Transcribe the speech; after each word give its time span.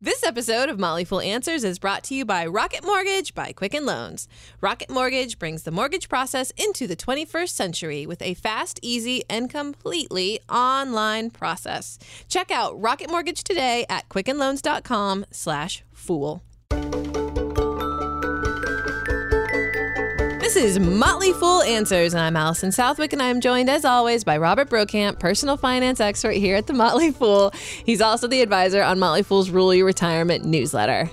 This 0.00 0.22
episode 0.22 0.68
of 0.68 0.78
Motley 0.78 1.04
Fool 1.04 1.20
Answers 1.20 1.64
is 1.64 1.80
brought 1.80 2.04
to 2.04 2.14
you 2.14 2.24
by 2.24 2.46
Rocket 2.46 2.84
Mortgage 2.84 3.34
by 3.34 3.50
Quicken 3.50 3.84
Loans. 3.84 4.28
Rocket 4.60 4.88
Mortgage 4.88 5.40
brings 5.40 5.64
the 5.64 5.72
mortgage 5.72 6.08
process 6.08 6.52
into 6.52 6.86
the 6.86 6.94
21st 6.94 7.48
century 7.48 8.06
with 8.06 8.22
a 8.22 8.34
fast, 8.34 8.78
easy, 8.80 9.24
and 9.28 9.50
completely 9.50 10.38
online 10.48 11.30
process. 11.30 11.98
Check 12.28 12.52
out 12.52 12.80
Rocket 12.80 13.10
Mortgage 13.10 13.42
today 13.42 13.86
at 13.90 14.08
quickenloans.com 14.08 15.24
This 20.48 20.56
is 20.56 20.78
Motley 20.78 21.34
Fool 21.34 21.60
Answers, 21.60 22.14
and 22.14 22.22
I'm 22.22 22.34
Allison 22.34 22.72
Southwick, 22.72 23.12
and 23.12 23.20
I'm 23.20 23.38
joined 23.38 23.68
as 23.68 23.84
always 23.84 24.24
by 24.24 24.38
Robert 24.38 24.70
Brokamp, 24.70 25.18
personal 25.18 25.58
finance 25.58 26.00
expert 26.00 26.32
here 26.32 26.56
at 26.56 26.66
the 26.66 26.72
Motley 26.72 27.10
Fool. 27.10 27.52
He's 27.84 28.00
also 28.00 28.26
the 28.26 28.40
advisor 28.40 28.82
on 28.82 28.98
Motley 28.98 29.22
Fool's 29.22 29.50
Rule 29.50 29.74
Your 29.74 29.84
Retirement 29.84 30.46
newsletter. 30.46 31.10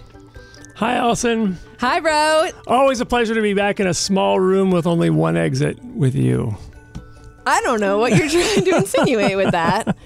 Hi, 0.76 0.96
Allison. 0.96 1.58
Hi, 1.82 2.00
bro. 2.00 2.48
Always 2.66 3.02
a 3.02 3.06
pleasure 3.06 3.36
to 3.36 3.42
be 3.42 3.54
back 3.54 3.82
in 3.82 3.88
a 3.88 3.94
small 3.94 4.40
room 4.40 4.72
with 4.72 4.88
only 4.88 5.10
one 5.10 5.36
exit 5.36 5.84
with 5.84 6.16
you. 6.16 6.56
I 7.46 7.60
don't 7.60 7.82
know 7.82 7.98
what 7.98 8.16
you're 8.16 8.30
trying 8.30 8.64
to 8.64 8.78
insinuate 8.78 9.36
with 9.36 9.52
that, 9.52 9.98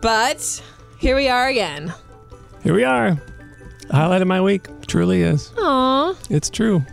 but 0.00 0.60
here 0.98 1.14
we 1.14 1.28
are 1.28 1.46
again. 1.46 1.94
Here 2.64 2.74
we 2.74 2.82
are. 2.82 3.16
Highlight 3.92 4.22
of 4.22 4.28
my 4.28 4.40
week 4.40 4.66
truly 4.88 5.22
is. 5.22 5.50
Aww. 5.50 6.16
It's 6.30 6.50
true. 6.50 6.84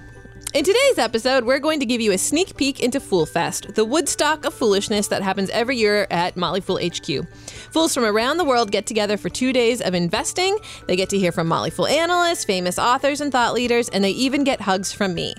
In 0.52 0.66
today's 0.66 0.98
episode, 0.98 1.44
we're 1.44 1.60
going 1.60 1.80
to 1.80 1.86
give 1.86 2.02
you 2.02 2.12
a 2.12 2.18
sneak 2.18 2.58
peek 2.58 2.80
into 2.80 3.00
Fool 3.00 3.28
Fest, 3.28 3.76
the 3.76 3.86
Woodstock 3.86 4.46
of 4.46 4.54
foolishness 4.54 5.08
that 5.10 5.22
happens 5.22 5.52
every 5.52 5.78
year 5.78 6.08
at 6.10 6.36
Motley 6.36 6.60
Fool 6.60 6.80
HQ. 6.84 7.28
Fools 7.72 7.94
from 7.94 8.04
around 8.04 8.38
the 8.38 8.44
world 8.44 8.72
get 8.72 8.88
together 8.88 9.16
for 9.16 9.30
two 9.30 9.54
days 9.54 9.80
of 9.80 9.94
investing. 9.94 10.58
They 10.88 10.96
get 10.96 11.08
to 11.10 11.20
hear 11.20 11.32
from 11.32 11.48
Motley 11.48 11.70
Fool 11.70 11.86
analysts, 11.86 12.46
famous 12.46 12.80
authors, 12.80 13.22
and 13.22 13.32
thought 13.32 13.54
leaders, 13.54 13.90
and 13.90 14.04
they 14.04 14.10
even 14.10 14.44
get 14.44 14.60
hugs 14.60 14.92
from 14.92 15.14
me. 15.14 15.36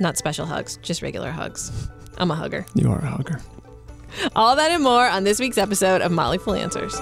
Not 0.00 0.16
special 0.16 0.46
hugs, 0.46 0.78
just 0.78 1.02
regular 1.02 1.30
hugs. 1.30 1.70
I'm 2.16 2.30
a 2.30 2.34
hugger. 2.34 2.64
You 2.74 2.90
are 2.90 3.00
a 3.00 3.06
hugger. 3.06 3.42
All 4.34 4.56
that 4.56 4.70
and 4.70 4.82
more 4.82 5.06
on 5.06 5.24
this 5.24 5.40
week's 5.40 5.58
episode 5.58 6.00
of 6.00 6.10
Motley 6.10 6.38
Fool 6.38 6.54
Answers. 6.54 6.98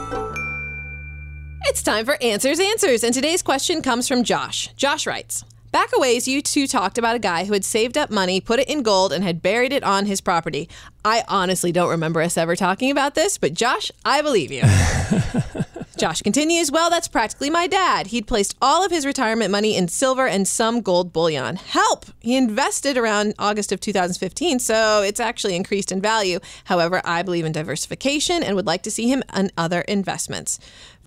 It's 1.66 1.84
time 1.84 2.06
for 2.06 2.20
Answers 2.20 2.58
Answers, 2.58 3.04
and 3.04 3.14
today's 3.14 3.40
question 3.40 3.82
comes 3.82 4.08
from 4.08 4.24
Josh. 4.24 4.74
Josh 4.74 5.06
writes, 5.06 5.44
Back 5.72 5.88
a 5.96 5.98
ways, 5.98 6.28
you 6.28 6.42
two 6.42 6.66
talked 6.66 6.98
about 6.98 7.16
a 7.16 7.18
guy 7.18 7.46
who 7.46 7.54
had 7.54 7.64
saved 7.64 7.96
up 7.96 8.10
money, 8.10 8.42
put 8.42 8.60
it 8.60 8.68
in 8.68 8.82
gold, 8.82 9.10
and 9.10 9.24
had 9.24 9.40
buried 9.40 9.72
it 9.72 9.82
on 9.82 10.04
his 10.04 10.20
property. 10.20 10.68
I 11.02 11.24
honestly 11.28 11.72
don't 11.72 11.88
remember 11.88 12.20
us 12.20 12.36
ever 12.36 12.54
talking 12.54 12.90
about 12.90 13.14
this, 13.14 13.38
but 13.38 13.54
Josh, 13.54 13.90
I 14.04 14.20
believe 14.20 14.52
you. 14.52 14.62
Josh 15.96 16.20
continues, 16.20 16.70
Well, 16.70 16.90
that's 16.90 17.08
practically 17.08 17.48
my 17.48 17.66
dad. 17.66 18.08
He'd 18.08 18.26
placed 18.26 18.56
all 18.60 18.84
of 18.84 18.90
his 18.90 19.06
retirement 19.06 19.50
money 19.50 19.74
in 19.74 19.88
silver 19.88 20.26
and 20.26 20.46
some 20.46 20.82
gold 20.82 21.10
bullion. 21.12 21.56
Help! 21.56 22.06
He 22.20 22.36
invested 22.36 22.98
around 22.98 23.34
August 23.38 23.72
of 23.72 23.80
2015, 23.80 24.58
so 24.58 25.02
it's 25.02 25.20
actually 25.20 25.56
increased 25.56 25.90
in 25.90 26.02
value. 26.02 26.40
However, 26.64 27.00
I 27.04 27.22
believe 27.22 27.44
in 27.44 27.52
diversification 27.52 28.42
and 28.42 28.56
would 28.56 28.66
like 28.66 28.82
to 28.82 28.90
see 28.90 29.08
him 29.08 29.22
in 29.34 29.50
other 29.56 29.82
investments. 29.82 30.58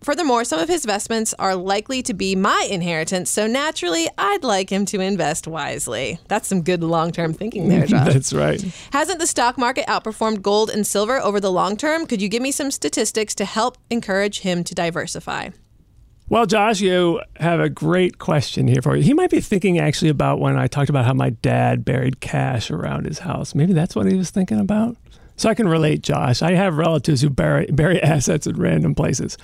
Furthermore, 0.05 0.43
some 0.43 0.59
of 0.59 0.69
his 0.69 0.85
investments 0.85 1.33
are 1.39 1.55
likely 1.55 2.03
to 2.03 2.13
be 2.13 2.35
my 2.35 2.67
inheritance, 2.69 3.31
so 3.31 3.47
naturally, 3.47 4.07
I'd 4.19 4.43
like 4.43 4.69
him 4.69 4.85
to 4.85 4.99
invest 4.99 5.47
wisely. 5.47 6.19
That's 6.27 6.47
some 6.47 6.61
good 6.61 6.83
long 6.83 7.11
term 7.11 7.33
thinking 7.33 7.69
there, 7.69 7.85
Josh. 7.87 8.13
That's 8.13 8.31
right. 8.31 8.61
Hasn't 8.91 9.17
the 9.17 9.25
stock 9.25 9.57
market 9.57 9.87
outperformed 9.87 10.43
gold 10.43 10.69
and 10.69 10.85
silver 10.85 11.19
over 11.19 11.39
the 11.39 11.51
long 11.51 11.75
term? 11.75 12.05
Could 12.05 12.21
you 12.21 12.29
give 12.29 12.43
me 12.43 12.51
some 12.51 12.69
statistics 12.69 13.33
to 13.33 13.45
help 13.45 13.79
encourage 13.89 14.41
him 14.41 14.63
to 14.65 14.75
diversify? 14.75 15.49
Well, 16.29 16.45
Josh, 16.45 16.81
you 16.81 17.19
have 17.37 17.59
a 17.59 17.67
great 17.67 18.19
question 18.19 18.67
here 18.67 18.83
for 18.83 18.95
you. 18.95 19.01
He 19.01 19.15
might 19.15 19.31
be 19.31 19.41
thinking 19.41 19.79
actually 19.79 20.09
about 20.09 20.39
when 20.39 20.55
I 20.55 20.67
talked 20.67 20.91
about 20.91 21.05
how 21.05 21.15
my 21.15 21.31
dad 21.31 21.83
buried 21.83 22.19
cash 22.19 22.69
around 22.69 23.07
his 23.07 23.17
house. 23.17 23.55
Maybe 23.55 23.73
that's 23.73 23.95
what 23.95 24.05
he 24.05 24.15
was 24.15 24.29
thinking 24.29 24.59
about. 24.59 24.97
So 25.35 25.49
I 25.49 25.55
can 25.55 25.67
relate, 25.67 26.03
Josh. 26.03 26.43
I 26.43 26.51
have 26.51 26.77
relatives 26.77 27.23
who 27.23 27.31
bury, 27.31 27.65
bury 27.71 27.99
assets 28.03 28.45
in 28.45 28.55
random 28.55 28.93
places. 28.93 29.35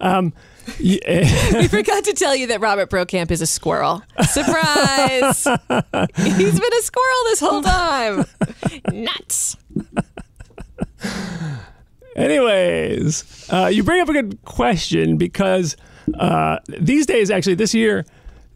Um, 0.00 0.32
yeah. 0.78 1.52
we 1.60 1.68
forgot 1.68 2.04
to 2.04 2.12
tell 2.12 2.34
you 2.34 2.48
that 2.48 2.60
Robert 2.60 2.90
Brokamp 2.90 3.30
is 3.30 3.40
a 3.40 3.46
squirrel. 3.46 4.02
Surprise! 4.28 5.44
He's 6.16 6.60
been 6.60 6.72
a 6.72 6.82
squirrel 6.82 7.24
this 7.24 7.40
whole 7.40 7.62
time. 7.62 8.24
Nuts. 8.92 9.56
Anyways, 12.16 13.48
uh, 13.52 13.66
you 13.66 13.84
bring 13.84 14.00
up 14.00 14.08
a 14.08 14.12
good 14.12 14.42
question 14.44 15.16
because 15.16 15.76
uh, 16.18 16.58
these 16.66 17.06
days, 17.06 17.30
actually, 17.30 17.54
this 17.54 17.74
year, 17.74 18.04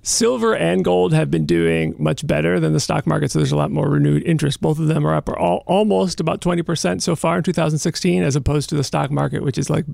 Silver 0.05 0.57
and 0.57 0.85
gold 0.85 1.13
have 1.13 1.31
been 1.31 1.47
doing 1.47 1.95
much 1.97 2.27
better 2.27 2.59
than 2.59 2.73
the 2.73 2.81
stock 2.81 3.07
market, 3.07 3.31
so 3.31 3.39
there's 3.39 3.53
a 3.53 3.57
lot 3.57 3.71
more 3.71 3.89
renewed 3.89 4.25
interest. 4.25 4.61
Both 4.61 4.81
of 4.81 4.89
them 4.89 5.07
are 5.07 5.15
up 5.15 5.29
all, 5.29 5.63
almost 5.67 6.19
about 6.19 6.41
20% 6.41 7.01
so 7.01 7.15
far 7.15 7.39
in 7.39 7.45
2016, 7.45 8.21
as 8.25 8.35
opposed 8.35 8.69
to 8.71 8.75
the 8.75 8.83
stock 8.83 9.13
market, 9.13 9.45
which 9.45 9.57
is 9.57 9.71
like 9.71 9.85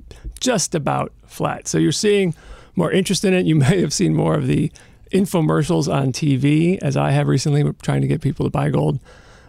just 0.40 0.74
about 0.74 1.12
flat. 1.26 1.68
So 1.68 1.76
you're 1.76 1.92
seeing 1.92 2.34
more 2.74 2.90
interest 2.90 3.22
in 3.22 3.34
it. 3.34 3.44
You 3.44 3.54
may 3.56 3.82
have 3.82 3.92
seen 3.92 4.14
more 4.14 4.34
of 4.34 4.46
the 4.46 4.72
infomercials 5.12 5.92
on 5.92 6.12
TV, 6.12 6.78
as 6.80 6.96
I 6.96 7.10
have 7.10 7.28
recently, 7.28 7.70
trying 7.82 8.00
to 8.00 8.08
get 8.08 8.22
people 8.22 8.46
to 8.46 8.50
buy 8.50 8.70
gold. 8.70 9.00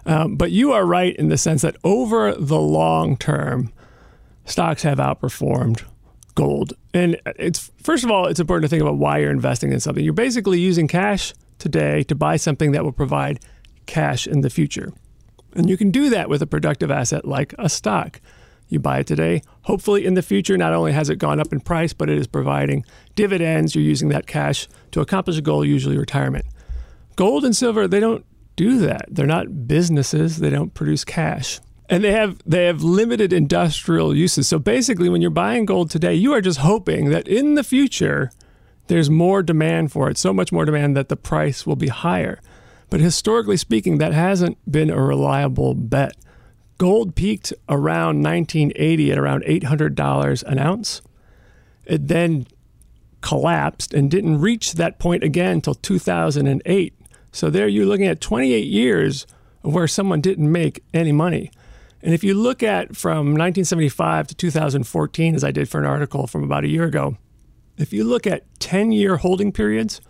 Um, 0.05 0.35
but 0.35 0.51
you 0.51 0.73
are 0.73 0.85
right 0.85 1.15
in 1.15 1.29
the 1.29 1.37
sense 1.37 1.61
that 1.61 1.77
over 1.85 2.33
the 2.33 2.59
long 2.59 3.15
term, 3.15 3.71
stocks 4.43 4.83
have 4.83 4.97
outperformed 4.97 5.83
gold. 6.35 6.73
And 6.93 7.19
it's 7.25 7.71
first 7.81 8.03
of 8.03 8.11
all, 8.11 8.25
it's 8.27 8.39
important 8.39 8.63
to 8.63 8.69
think 8.69 8.81
about 8.81 8.97
why 8.97 9.19
you're 9.19 9.31
investing 9.31 9.71
in 9.71 9.79
something. 9.79 10.03
You're 10.03 10.13
basically 10.13 10.59
using 10.59 10.87
cash 10.87 11.33
today 11.59 12.03
to 12.03 12.15
buy 12.15 12.37
something 12.37 12.71
that 12.71 12.83
will 12.83 12.91
provide 12.91 13.39
cash 13.85 14.25
in 14.27 14.41
the 14.41 14.49
future. 14.49 14.91
And 15.53 15.69
you 15.69 15.77
can 15.77 15.91
do 15.91 16.09
that 16.09 16.29
with 16.29 16.41
a 16.41 16.47
productive 16.47 16.91
asset 16.91 17.25
like 17.25 17.53
a 17.57 17.69
stock. 17.69 18.21
You 18.67 18.79
buy 18.79 18.99
it 18.99 19.07
today. 19.07 19.41
Hopefully, 19.63 20.05
in 20.05 20.13
the 20.13 20.21
future, 20.21 20.57
not 20.57 20.73
only 20.73 20.91
has 20.91 21.09
it 21.09 21.15
gone 21.15 21.39
up 21.39 21.51
in 21.51 21.59
price, 21.59 21.91
but 21.91 22.09
it 22.09 22.19
is 22.19 22.27
providing 22.27 22.85
dividends. 23.15 23.73
You're 23.73 23.83
using 23.83 24.09
that 24.09 24.27
cash 24.27 24.67
to 24.91 25.01
accomplish 25.01 25.37
a 25.37 25.41
goal, 25.41 25.65
usually 25.65 25.97
retirement. 25.97 26.45
Gold 27.15 27.45
and 27.45 27.55
silver, 27.55 27.87
they 27.87 27.99
don't 27.99 28.25
do 28.55 28.77
that. 28.79 29.07
They're 29.09 29.25
not 29.25 29.67
businesses, 29.67 30.37
they 30.37 30.51
don't 30.51 30.73
produce 30.73 31.03
cash 31.03 31.59
and 31.89 32.03
they 32.03 32.11
have 32.11 32.41
they 32.45 32.65
have 32.65 32.83
limited 32.83 33.33
industrial 33.33 34.15
uses. 34.15 34.47
So 34.47 34.59
basically, 34.59 35.09
when 35.09 35.21
you're 35.21 35.31
buying 35.31 35.65
gold 35.65 35.89
today, 35.89 36.13
you 36.13 36.33
are 36.33 36.41
just 36.41 36.59
hoping 36.59 37.09
that 37.09 37.27
in 37.27 37.55
the 37.55 37.63
future 37.63 38.31
there's 38.87 39.09
more 39.09 39.43
demand 39.43 39.91
for 39.91 40.09
it, 40.09 40.17
so 40.17 40.33
much 40.33 40.51
more 40.51 40.65
demand 40.65 40.95
that 40.95 41.09
the 41.09 41.17
price 41.17 41.65
will 41.65 41.75
be 41.75 41.87
higher. 41.87 42.39
But 42.89 42.99
historically 42.99 43.57
speaking, 43.57 43.97
that 43.97 44.13
hasn't 44.13 44.57
been 44.71 44.89
a 44.89 45.01
reliable 45.01 45.73
bet. 45.73 46.15
Gold 46.77 47.15
peaked 47.15 47.53
around 47.67 48.23
1980 48.23 49.11
at 49.11 49.17
around 49.17 49.43
$800 49.43 50.43
an 50.43 50.59
ounce. 50.59 51.01
It 51.85 52.07
then 52.07 52.47
collapsed 53.21 53.93
and 53.93 54.09
didn't 54.09 54.39
reach 54.39 54.73
that 54.73 54.97
point 54.97 55.23
again 55.23 55.55
until 55.55 55.75
2008. 55.75 56.93
So 57.31 57.49
there 57.49 57.67
you're 57.67 57.85
looking 57.85 58.07
at 58.07 58.21
28 58.21 58.65
years 58.65 59.27
where 59.61 59.87
someone 59.87 60.21
didn't 60.21 60.51
make 60.51 60.83
any 60.93 61.11
money. 61.11 61.51
And 62.01 62.13
if 62.13 62.23
you 62.23 62.33
look 62.33 62.63
at 62.63 62.95
from 62.95 63.33
1975 63.33 64.27
to 64.27 64.35
2014, 64.35 65.35
as 65.35 65.43
I 65.43 65.51
did 65.51 65.67
for 65.67 65.79
an 65.79 65.85
article 65.85 66.27
from 66.27 66.43
about 66.43 66.63
a 66.63 66.69
year 66.69 66.85
ago, 66.85 67.17
if 67.77 67.91
you 67.91 68.03
look 68.03 68.25
at 68.25 68.43
10 68.59 68.91
year 68.91 69.17
holding 69.17 69.51
periods, 69.51 70.01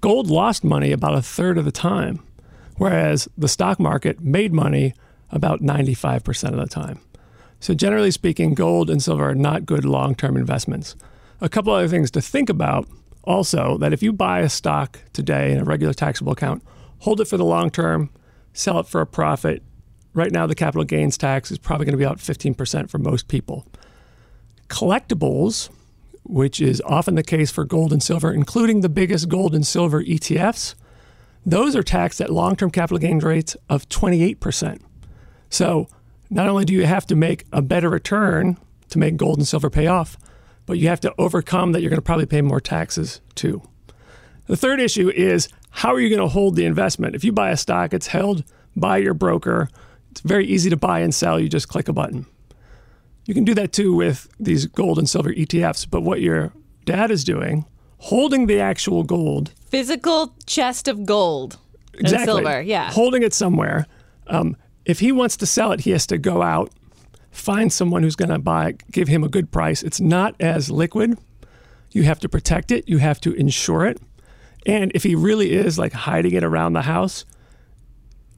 gold 0.00 0.28
lost 0.28 0.64
money 0.64 0.92
about 0.92 1.16
a 1.16 1.22
third 1.22 1.58
of 1.58 1.64
the 1.64 1.72
time, 1.72 2.22
whereas 2.76 3.28
the 3.36 3.48
stock 3.48 3.80
market 3.80 4.20
made 4.20 4.52
money 4.52 4.94
about 5.30 5.60
95% 5.60 6.50
of 6.50 6.56
the 6.56 6.66
time. 6.66 7.00
So, 7.60 7.74
generally 7.74 8.10
speaking, 8.10 8.54
gold 8.54 8.88
and 8.88 9.02
silver 9.02 9.30
are 9.30 9.34
not 9.34 9.66
good 9.66 9.84
long 9.84 10.14
term 10.14 10.36
investments. 10.36 10.96
A 11.40 11.48
couple 11.48 11.72
other 11.72 11.88
things 11.88 12.10
to 12.12 12.20
think 12.20 12.48
about 12.48 12.88
also 13.24 13.76
that 13.78 13.92
if 13.92 14.02
you 14.02 14.12
buy 14.12 14.40
a 14.40 14.48
stock 14.48 15.00
today 15.12 15.52
in 15.52 15.60
a 15.60 15.64
regular 15.64 15.92
taxable 15.92 16.32
account, 16.32 16.62
hold 17.00 17.20
it 17.20 17.26
for 17.26 17.36
the 17.36 17.44
long 17.44 17.70
term, 17.70 18.10
sell 18.52 18.80
it 18.80 18.86
for 18.86 19.00
a 19.00 19.06
profit, 19.06 19.62
right 20.14 20.32
now 20.32 20.46
the 20.46 20.54
capital 20.54 20.84
gains 20.84 21.16
tax 21.16 21.50
is 21.50 21.58
probably 21.58 21.86
going 21.86 21.92
to 21.92 21.98
be 21.98 22.04
about 22.04 22.18
15% 22.18 22.90
for 22.90 22.98
most 22.98 23.28
people. 23.28 23.66
Collectibles, 24.68 25.70
which 26.24 26.60
is 26.60 26.82
often 26.84 27.14
the 27.14 27.22
case 27.22 27.50
for 27.50 27.64
gold 27.64 27.92
and 27.92 28.02
silver, 28.02 28.32
including 28.32 28.80
the 28.80 28.88
biggest 28.88 29.28
gold 29.28 29.54
and 29.54 29.66
silver 29.66 30.02
ETFs, 30.02 30.74
those 31.44 31.74
are 31.74 31.82
taxed 31.82 32.20
at 32.20 32.30
long 32.30 32.56
term 32.56 32.70
capital 32.70 32.98
gains 32.98 33.24
rates 33.24 33.56
of 33.68 33.88
28%. 33.88 34.80
So 35.48 35.88
not 36.28 36.48
only 36.48 36.64
do 36.64 36.72
you 36.72 36.86
have 36.86 37.06
to 37.06 37.16
make 37.16 37.44
a 37.52 37.62
better 37.62 37.88
return 37.88 38.56
to 38.90 38.98
make 38.98 39.16
gold 39.16 39.38
and 39.38 39.48
silver 39.48 39.70
pay 39.70 39.86
off, 39.86 40.16
but 40.66 40.78
you 40.78 40.88
have 40.88 41.00
to 41.00 41.14
overcome 41.18 41.72
that 41.72 41.80
you're 41.80 41.90
going 41.90 41.98
to 41.98 42.02
probably 42.02 42.26
pay 42.26 42.42
more 42.42 42.60
taxes 42.60 43.20
too. 43.34 43.62
The 44.46 44.56
third 44.56 44.80
issue 44.80 45.10
is 45.10 45.48
how 45.70 45.94
are 45.94 46.00
you 46.00 46.08
going 46.08 46.20
to 46.20 46.28
hold 46.28 46.56
the 46.56 46.66
investment? 46.66 47.14
If 47.14 47.24
you 47.24 47.32
buy 47.32 47.50
a 47.50 47.56
stock, 47.56 47.94
it's 47.94 48.08
held 48.08 48.44
by 48.76 48.98
your 48.98 49.14
broker 49.14 49.68
it's 50.10 50.20
very 50.20 50.46
easy 50.46 50.70
to 50.70 50.76
buy 50.76 51.00
and 51.00 51.14
sell. 51.14 51.38
You 51.40 51.48
just 51.48 51.68
click 51.68 51.88
a 51.88 51.92
button. 51.92 52.26
You 53.26 53.34
can 53.34 53.44
do 53.44 53.54
that 53.54 53.72
too 53.72 53.94
with 53.94 54.28
these 54.40 54.66
gold 54.66 54.98
and 54.98 55.08
silver 55.08 55.32
ETFs. 55.32 55.86
But 55.88 56.02
what 56.02 56.20
your 56.20 56.52
dad 56.84 57.10
is 57.10 57.22
doing, 57.24 57.64
holding 57.98 58.46
the 58.46 58.58
actual 58.60 59.02
gold. 59.04 59.52
Physical 59.68 60.34
chest 60.46 60.88
of 60.88 61.06
gold 61.06 61.58
and 61.92 62.02
Exactly. 62.02 62.26
silver. 62.42 62.60
Yeah. 62.62 62.90
Holding 62.90 63.22
it 63.22 63.32
somewhere. 63.32 63.86
Um, 64.26 64.56
if 64.84 65.00
he 65.00 65.12
wants 65.12 65.36
to 65.38 65.46
sell 65.46 65.70
it, 65.72 65.80
he 65.80 65.90
has 65.90 66.06
to 66.08 66.18
go 66.18 66.42
out, 66.42 66.72
find 67.30 67.72
someone 67.72 68.02
who's 68.02 68.16
going 68.16 68.30
to 68.30 68.38
buy 68.38 68.68
it, 68.70 68.82
give 68.90 69.06
him 69.08 69.22
a 69.22 69.28
good 69.28 69.52
price. 69.52 69.82
It's 69.82 70.00
not 70.00 70.34
as 70.40 70.70
liquid. 70.70 71.16
You 71.92 72.04
have 72.04 72.18
to 72.20 72.28
protect 72.28 72.70
it, 72.70 72.88
you 72.88 72.98
have 72.98 73.20
to 73.22 73.32
insure 73.34 73.84
it. 73.86 74.00
And 74.66 74.90
if 74.94 75.02
he 75.02 75.14
really 75.14 75.52
is 75.52 75.78
like 75.78 75.92
hiding 75.92 76.32
it 76.32 76.44
around 76.44 76.72
the 76.72 76.82
house, 76.82 77.24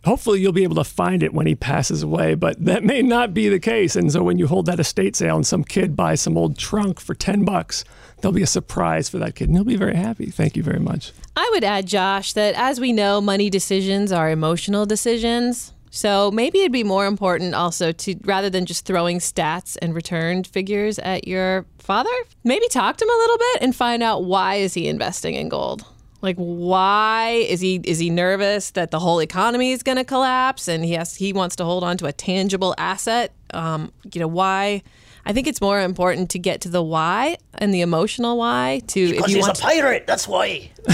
hopefully 0.05 0.41
you'll 0.41 0.53
be 0.53 0.65
able 0.65 0.77
to 0.77 0.85
find 0.85 1.23
it 1.23 1.33
when 1.33 1.47
he 1.47 1.55
passes 1.55 2.03
away, 2.03 2.35
but 2.35 2.63
that 2.65 2.85
may 2.85 3.03
not 3.03 3.35
be 3.35 3.49
the 3.49 3.61
case. 3.61 3.97
And 3.97 4.13
so 4.13 4.23
when 4.23 4.39
you 4.39 4.47
hold 4.47 4.67
that 4.67 4.81
estate 4.81 5.17
sale 5.17 5.37
and 5.37 5.47
some 5.47 5.65
kid 5.65 5.97
buys 5.97 6.21
some 6.21 6.37
old 6.37 6.59
trunk 6.59 7.01
for 7.01 7.15
10 7.15 7.45
bucks, 7.45 7.85
there'll 8.21 8.35
be 8.35 8.43
a 8.43 8.47
surprise 8.47 9.09
for 9.09 9.19
that 9.19 9.35
kid 9.35 9.49
and 9.49 9.57
he'll 9.57 9.65
be 9.65 9.77
very 9.77 9.97
happy. 9.97 10.27
Thank 10.27 10.57
you 10.57 10.63
very 10.63 10.81
much. 10.81 11.13
I 11.37 11.49
would 11.53 11.65
add, 11.65 11.87
Josh, 11.87 12.33
that 12.35 12.55
as 12.55 12.81
we 12.81 12.93
know, 12.93 13.21
money 13.21 13.51
decisions 13.51 14.13
are 14.13 14.31
emotional 14.31 14.87
decisions. 14.87 15.73
So 15.95 16.31
maybe 16.31 16.61
it'd 16.61 16.73
be 16.73 16.85
more 16.85 17.05
important 17.05 17.55
also 17.55 17.93
to 17.93 18.17
rather 18.25 18.49
than 18.49 18.65
just 18.65 18.87
throwing 18.87 19.19
stats 19.19 19.77
and 19.83 19.95
returned 19.95 20.47
figures 20.47 20.99
at 20.99 21.29
your 21.29 21.67
father, 21.79 22.11
maybe 22.45 22.67
talk 22.69 22.97
to 22.97 23.05
him 23.05 23.11
a 23.11 23.19
little 23.19 23.39
bit 23.39 23.63
and 23.63 23.77
find 23.77 24.03
out 24.03 24.25
why 24.25 24.55
is 24.55 24.73
he 24.73 24.89
investing 24.89 25.35
in 25.35 25.51
gold? 25.51 25.85
Like 26.23 26.37
why 26.37 27.31
is 27.49 27.61
he 27.61 27.81
is 27.85 27.99
he 27.99 28.09
nervous 28.09 28.71
that 28.71 28.91
the 28.93 29.01
whole 29.01 29.19
economy 29.21 29.73
is 29.73 29.83
going 29.83 29.99
to 29.99 30.05
collapse 30.05 30.69
and 30.69 30.85
he 30.85 30.93
has 30.93 31.17
he 31.17 31.33
wants 31.33 31.57
to 31.57 31.65
hold 31.65 31.83
on 31.85 31.97
to 31.99 32.07
a 32.07 32.13
tangible 32.13 32.75
asset? 32.79 33.33
Um, 33.53 33.93
you 34.13 34.21
know 34.21 34.29
why? 34.29 34.83
I 35.27 35.33
think 35.33 35.47
it's 35.47 35.61
more 35.61 35.81
important 35.81 36.31
to 36.31 36.39
get 36.39 36.61
to 36.63 36.69
the 36.69 36.83
why 36.83 37.37
and 37.55 37.75
the 37.75 37.81
emotional 37.81 38.39
why 38.39 38.83
to 38.89 39.11
Because 39.11 39.25
if 39.25 39.31
you 39.31 39.37
he's 39.37 39.45
a 39.45 39.49
want 39.49 39.57
to 39.57 39.63
pirate, 39.63 40.07
that's 40.07 40.27
why. 40.29 40.71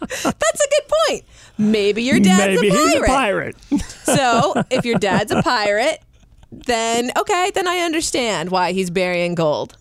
That's 0.00 0.60
a 0.64 0.68
good 0.70 0.94
point. 1.06 1.24
Maybe 1.58 2.02
your 2.02 2.18
dad's 2.20 2.60
Maybe 2.60 2.68
a 2.68 2.72
pirate. 2.72 2.86
he's 2.86 2.94
a 2.94 3.06
pirate. 3.06 3.56
So 4.08 4.62
if 4.70 4.86
your 4.86 4.98
dad's 4.98 5.30
a 5.32 5.42
pirate, 5.42 6.00
then 6.50 7.10
okay, 7.16 7.50
then 7.54 7.68
I 7.68 7.78
understand 7.80 8.50
why 8.50 8.72
he's 8.72 8.88
burying 8.88 9.34
gold. 9.34 9.76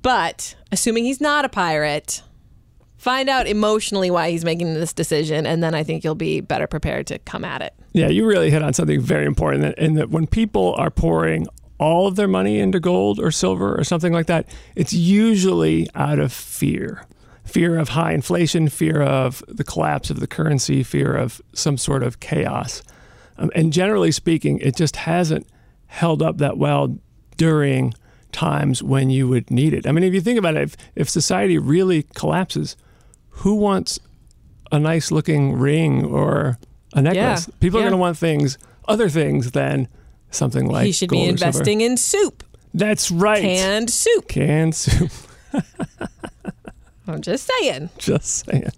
But 0.00 0.54
assuming 0.72 1.04
he's 1.04 1.20
not 1.20 1.44
a 1.44 1.50
pirate, 1.50 2.22
find 2.98 3.28
out 3.28 3.46
emotionally 3.46 4.10
why 4.10 4.30
he's 4.30 4.44
making 4.44 4.74
this 4.74 4.92
decision, 4.92 5.46
and 5.46 5.62
then 5.62 5.74
I 5.74 5.82
think 5.82 6.04
you'll 6.04 6.14
be 6.14 6.40
better 6.40 6.66
prepared 6.66 7.06
to 7.08 7.18
come 7.20 7.44
at 7.44 7.62
it. 7.62 7.74
Yeah, 7.92 8.08
you 8.08 8.26
really 8.26 8.50
hit 8.50 8.62
on 8.62 8.74
something 8.74 9.00
very 9.00 9.24
important 9.24 9.78
in 9.78 9.94
that 9.94 10.10
when 10.10 10.26
people 10.26 10.74
are 10.76 10.90
pouring 10.90 11.46
all 11.78 12.06
of 12.06 12.16
their 12.16 12.28
money 12.28 12.58
into 12.58 12.80
gold 12.80 13.18
or 13.20 13.30
silver 13.30 13.78
or 13.78 13.84
something 13.84 14.12
like 14.12 14.26
that, 14.26 14.46
it's 14.74 14.92
usually 14.92 15.88
out 15.94 16.18
of 16.18 16.32
fear. 16.32 17.06
Fear 17.44 17.78
of 17.78 17.90
high 17.90 18.12
inflation, 18.12 18.68
fear 18.68 19.00
of 19.00 19.42
the 19.48 19.64
collapse 19.64 20.10
of 20.10 20.20
the 20.20 20.26
currency, 20.26 20.82
fear 20.82 21.14
of 21.14 21.40
some 21.54 21.78
sort 21.78 22.02
of 22.02 22.20
chaos. 22.20 22.82
Um, 23.38 23.50
and 23.54 23.72
generally 23.72 24.12
speaking, 24.12 24.58
it 24.58 24.76
just 24.76 24.96
hasn't 24.96 25.46
held 25.86 26.20
up 26.20 26.38
that 26.38 26.58
well 26.58 26.98
during 27.36 27.94
times 28.32 28.82
when 28.82 29.08
you 29.08 29.28
would 29.28 29.50
need 29.50 29.72
it. 29.72 29.86
I 29.86 29.92
mean, 29.92 30.04
if 30.04 30.12
you 30.12 30.20
think 30.20 30.38
about 30.38 30.56
it, 30.56 30.62
if, 30.62 30.76
if 30.94 31.08
society 31.08 31.56
really 31.56 32.02
collapses, 32.14 32.76
who 33.38 33.54
wants 33.54 33.98
a 34.72 34.78
nice 34.78 35.10
looking 35.10 35.54
ring 35.54 36.04
or 36.04 36.58
a 36.94 37.02
necklace? 37.02 37.48
Yeah, 37.48 37.54
People 37.60 37.78
are 37.78 37.82
going 37.82 37.92
to 37.92 37.96
want 37.98 38.16
things, 38.16 38.58
other 38.86 39.08
things 39.08 39.52
than 39.52 39.88
something 40.30 40.66
like 40.66 40.86
he 40.86 40.92
should 40.92 41.10
be 41.10 41.24
investing 41.24 41.80
in 41.80 41.96
soup, 41.96 42.44
That's 42.74 43.10
right. 43.10 43.40
canned 43.42 43.90
soup. 43.90 44.28
Canned 44.28 44.74
soup. 44.74 45.10
I'm 47.06 47.22
just 47.22 47.48
saying. 47.60 47.88
Just 47.98 48.44
saying. 48.46 48.70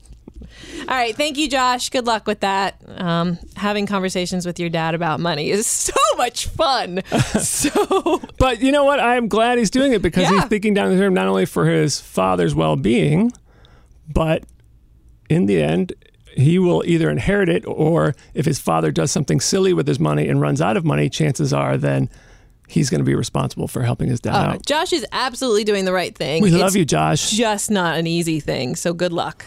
All 0.83 0.97
right, 0.97 1.15
thank 1.17 1.37
you, 1.37 1.49
Josh. 1.49 1.91
Good 1.91 2.07
luck 2.07 2.27
with 2.27 2.41
that. 2.41 2.81
Um, 2.97 3.39
having 3.57 3.87
conversations 3.87 4.47
with 4.47 4.61
your 4.61 4.69
dad 4.71 4.95
about 4.95 5.19
money 5.21 5.51
is 5.51 5.67
so 5.67 5.93
much 6.17 6.47
fun. 6.47 7.03
so 7.41 8.21
But 8.39 8.61
you 8.63 8.71
know 8.73 8.85
what? 8.85 9.01
I 9.01 9.17
am 9.17 9.27
glad 9.29 9.59
he's 9.59 9.71
doing 9.71 9.93
it 9.93 10.03
because 10.03 10.23
Yeah. 10.25 10.33
he's 10.41 10.45
thinking 10.45 10.75
down 10.75 10.91
the 10.91 10.97
term 10.99 11.13
not 11.15 11.27
only 11.27 11.47
for 11.47 11.67
his 11.67 12.01
father's 12.01 12.55
well 12.55 12.77
being, 12.77 13.33
but 14.13 14.45
in 15.29 15.47
the 15.47 15.63
end, 15.63 15.93
he 16.35 16.59
will 16.59 16.83
either 16.87 17.11
inherit 17.11 17.49
it 17.49 17.65
or 17.67 18.15
if 18.35 18.45
his 18.47 18.59
father 18.59 18.91
does 18.93 19.11
something 19.11 19.41
silly 19.41 19.73
with 19.73 19.87
his 19.87 19.99
money 19.99 20.29
and 20.29 20.41
runs 20.41 20.61
out 20.61 20.77
of 20.77 20.85
money, 20.85 21.09
chances 21.09 21.53
are 21.53 21.77
then 21.77 22.09
he's 22.69 22.89
going 22.89 23.01
to 23.01 23.05
be 23.05 23.15
responsible 23.15 23.67
for 23.67 23.83
helping 23.83 24.09
his 24.09 24.21
dad 24.21 24.35
uh, 24.35 24.51
out. 24.53 24.67
Josh 24.67 24.93
is 24.93 25.05
absolutely 25.13 25.65
doing 25.65 25.85
the 25.85 25.93
right 25.93 26.15
thing. 26.17 26.43
We 26.43 26.49
It's 26.51 26.57
love 26.59 26.77
you, 26.77 26.85
Josh. 26.85 27.31
just 27.31 27.71
not 27.71 27.99
an 27.99 28.07
easy 28.07 28.39
thing. 28.41 28.77
So 28.77 28.93
good 28.93 29.13
luck. 29.13 29.45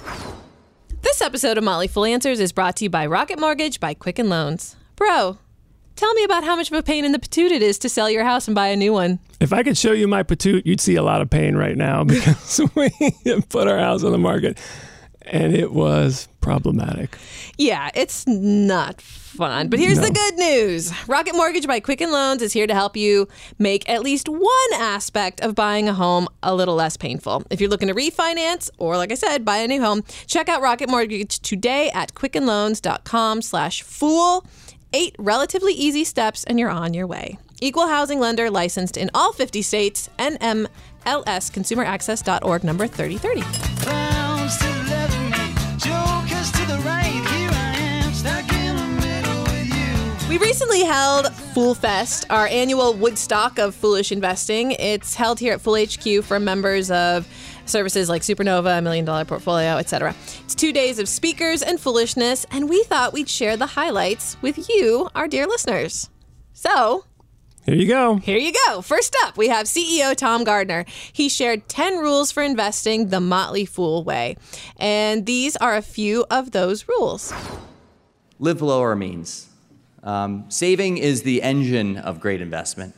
This 1.02 1.22
episode 1.22 1.58
of 1.58 1.64
Motley 1.64 1.88
Fool 1.88 2.06
Answers 2.06 2.40
is 2.40 2.52
brought 2.52 2.76
to 2.78 2.86
you 2.86 2.90
by 2.90 3.06
Rocket 3.06 3.40
Mortgage 3.40 3.80
by 3.80 3.94
Quicken 3.94 4.30
Loans. 4.30 4.76
Bro, 4.96 5.38
tell 5.96 6.14
me 6.14 6.24
about 6.24 6.44
how 6.44 6.56
much 6.56 6.72
of 6.72 6.78
a 6.78 6.84
pain 6.84 7.06
in 7.06 7.12
the 7.12 7.20
patoot 7.20 7.52
it 7.52 7.62
is 7.62 7.78
to 7.80 7.90
sell 7.90 8.10
your 8.10 8.24
house 8.24 8.48
and 8.48 8.56
buy 8.56 8.68
a 8.68 8.76
new 8.76 8.94
one. 8.94 9.20
If 9.40 9.54
I 9.54 9.64
could 9.64 9.78
show 9.78 9.92
you 9.92 10.08
my 10.08 10.24
patoot, 10.24 10.66
you'd 10.66 10.82
see 10.82 10.96
a 10.96 11.04
lot 11.04 11.22
of 11.22 11.30
pain 11.30 11.56
right 11.56 11.78
now 11.78 12.04
because 12.06 12.62
we 12.76 12.90
put 13.50 13.68
our 13.68 13.80
house 13.80 14.04
on 14.04 14.12
the 14.12 14.18
market 14.18 14.58
and 15.26 15.56
it 15.56 15.72
was 15.72 16.28
problematic. 16.42 17.18
Yeah, 17.58 17.90
it's 17.96 18.28
not 18.28 19.02
fun. 19.02 19.70
But 19.70 19.80
here's 19.80 20.00
the 20.00 20.12
good 20.12 20.36
news 20.36 20.92
Rocket 21.08 21.36
Mortgage 21.36 21.66
by 21.66 21.80
Quicken 21.80 22.12
Loans 22.12 22.42
is 22.42 22.54
here 22.54 22.68
to 22.68 22.74
help 22.74 22.98
you 22.98 23.28
make 23.58 23.88
at 23.90 24.04
least 24.04 24.28
one 24.28 24.74
aspect 24.76 25.42
of 25.42 25.56
buying 25.56 25.88
a 25.88 25.94
home 25.94 26.28
a 26.44 26.54
little 26.54 26.76
less 26.76 26.98
painful. 26.98 27.44
If 27.50 27.62
you're 27.62 27.70
looking 27.70 27.88
to 27.88 27.94
refinance 27.94 28.70
or, 28.78 28.98
like 28.98 29.12
I 29.12 29.16
said, 29.16 29.46
buy 29.46 29.58
a 29.58 29.68
new 29.68 29.82
home, 29.82 30.04
check 30.28 30.50
out 30.50 30.62
Rocket 30.62 30.90
Mortgage 30.90 31.40
today 31.40 31.90
at 31.92 32.14
quickenloans.com 32.14 33.42
slash 33.42 33.82
fool. 33.82 34.46
Eight 34.96 35.16
relatively 35.18 35.74
easy 35.74 36.04
steps 36.04 36.44
and 36.44 36.60
you're 36.60 36.70
on 36.70 36.94
your 36.94 37.08
way. 37.08 37.40
Equal 37.60 37.88
housing 37.88 38.20
lender 38.20 38.52
licensed 38.52 38.96
in 38.96 39.10
all 39.16 39.34
50 39.34 39.64
states. 39.64 40.08
NMLSconsumeraccess.org 40.20 42.64
number 42.64 42.86
3030. 42.86 43.42
Clowns 43.82 44.56
to 44.60 44.66
the 44.66 44.84
left 44.90 45.16
of 45.16 45.32
me, 45.32 45.48
jokers 45.80 46.52
to 46.52 46.64
the 46.68 46.78
right. 46.86 47.24
Here 47.34 47.50
I 47.52 47.76
am, 47.76 48.14
stuck 48.14 48.54
in 48.54 48.76
the 48.76 48.86
middle 49.02 49.42
with 49.44 49.74
you. 49.74 49.96
We 50.30 50.38
recently 50.38 50.84
held 50.84 51.34
Fool 51.56 51.74
Fest, 51.74 52.28
our 52.30 52.46
annual 52.46 52.94
Woodstock 52.94 53.58
of 53.58 53.74
foolish 53.74 54.12
investing. 54.12 54.74
It's 54.74 55.16
held 55.16 55.40
here 55.40 55.54
at 55.54 55.62
Fool 55.62 55.84
HQ 55.84 56.24
for 56.24 56.40
members 56.40 56.92
of 56.92 57.28
services 57.66 58.10
like 58.10 58.22
Supernova, 58.22 58.82
Million 58.84 59.06
Dollar 59.06 59.26
Portfolio, 59.26 59.78
etc. 59.78 60.16
It's 60.44 60.56
two 60.56 60.74
days 60.74 61.00
of 61.00 61.08
speakers 61.08 61.62
and 61.62 61.80
foolishness, 61.80 62.46
and 62.52 62.70
we 62.70 62.84
thought 62.84 63.14
we'd 63.14 63.30
share 63.30 63.58
the 63.58 63.66
highlights 63.68 64.38
with 64.42 64.70
you, 64.70 65.10
our 65.16 65.28
dear 65.28 65.46
listeners. 65.48 66.10
So, 66.54 67.06
Here 67.66 67.76
you 67.76 67.88
go. 67.88 68.18
here 68.18 68.38
you 68.38 68.54
go. 68.68 68.82
First 68.82 69.16
up, 69.24 69.38
we 69.38 69.48
have 69.48 69.66
CEO 69.68 70.16
Tom 70.16 70.44
Gardner. 70.44 70.86
He 71.12 71.30
shared 71.30 71.68
10 71.70 71.98
rules 72.00 72.32
for 72.32 72.44
investing 72.44 73.08
the 73.10 73.20
Motley 73.20 73.66
Fool 73.66 74.04
way. 74.04 74.38
And 74.78 75.26
these 75.26 75.56
are 75.58 75.76
a 75.76 75.82
few 75.82 76.26
of 76.30 76.52
those 76.52 76.88
rules. 76.88 77.34
live 78.40 78.58
below 78.60 78.82
our 78.82 78.96
means. 78.96 79.50
Um, 80.04 80.44
saving 80.50 80.98
is 80.98 81.24
the 81.24 81.42
engine 81.42 81.96
of 81.98 82.20
great 82.20 82.42
investment. 82.42 82.94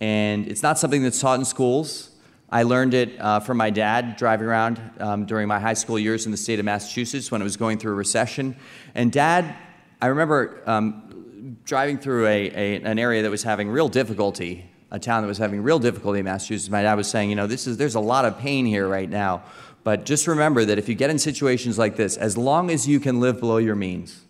And 0.00 0.46
it's 0.48 0.62
not 0.62 0.78
something 0.78 1.02
that's 1.02 1.20
taught 1.20 1.38
in 1.38 1.44
schools. 1.44 2.10
I 2.50 2.62
learned 2.62 2.94
it 2.94 3.20
uh, 3.20 3.40
from 3.40 3.56
my 3.56 3.70
dad 3.70 4.16
driving 4.16 4.46
around 4.46 4.80
um, 5.00 5.26
during 5.26 5.48
my 5.48 5.58
high 5.58 5.74
school 5.74 5.98
years 5.98 6.26
in 6.26 6.32
the 6.32 6.38
state 6.38 6.60
of 6.60 6.64
Massachusetts 6.64 7.30
when 7.30 7.40
it 7.40 7.44
was 7.44 7.56
going 7.56 7.78
through 7.78 7.92
a 7.92 7.96
recession. 7.96 8.56
And 8.94 9.10
dad, 9.10 9.56
I 10.00 10.06
remember 10.06 10.62
um, 10.66 11.56
driving 11.64 11.98
through 11.98 12.26
a, 12.26 12.50
a, 12.50 12.82
an 12.82 13.00
area 13.00 13.22
that 13.22 13.30
was 13.30 13.42
having 13.42 13.68
real 13.68 13.88
difficulty, 13.88 14.70
a 14.92 14.98
town 14.98 15.22
that 15.22 15.28
was 15.28 15.38
having 15.38 15.60
real 15.60 15.80
difficulty 15.80 16.20
in 16.20 16.24
Massachusetts. 16.24 16.70
My 16.70 16.82
dad 16.82 16.94
was 16.94 17.08
saying, 17.08 17.30
you 17.30 17.36
know, 17.36 17.48
this 17.48 17.66
is, 17.66 17.78
there's 17.78 17.96
a 17.96 18.00
lot 18.00 18.24
of 18.24 18.38
pain 18.38 18.64
here 18.64 18.86
right 18.86 19.10
now. 19.10 19.42
But 19.82 20.04
just 20.04 20.28
remember 20.28 20.64
that 20.64 20.78
if 20.78 20.88
you 20.88 20.94
get 20.94 21.10
in 21.10 21.18
situations 21.18 21.78
like 21.78 21.96
this, 21.96 22.16
as 22.16 22.36
long 22.36 22.70
as 22.70 22.86
you 22.86 23.00
can 23.00 23.18
live 23.18 23.40
below 23.40 23.56
your 23.56 23.76
means, 23.76 24.24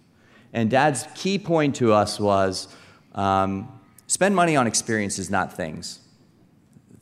and 0.54 0.70
dad's 0.70 1.06
key 1.14 1.38
point 1.38 1.76
to 1.76 1.92
us 1.92 2.18
was 2.18 2.68
um, 3.14 3.68
spend 4.06 4.34
money 4.34 4.56
on 4.56 4.66
experiences, 4.66 5.30
not 5.30 5.52
things. 5.52 6.00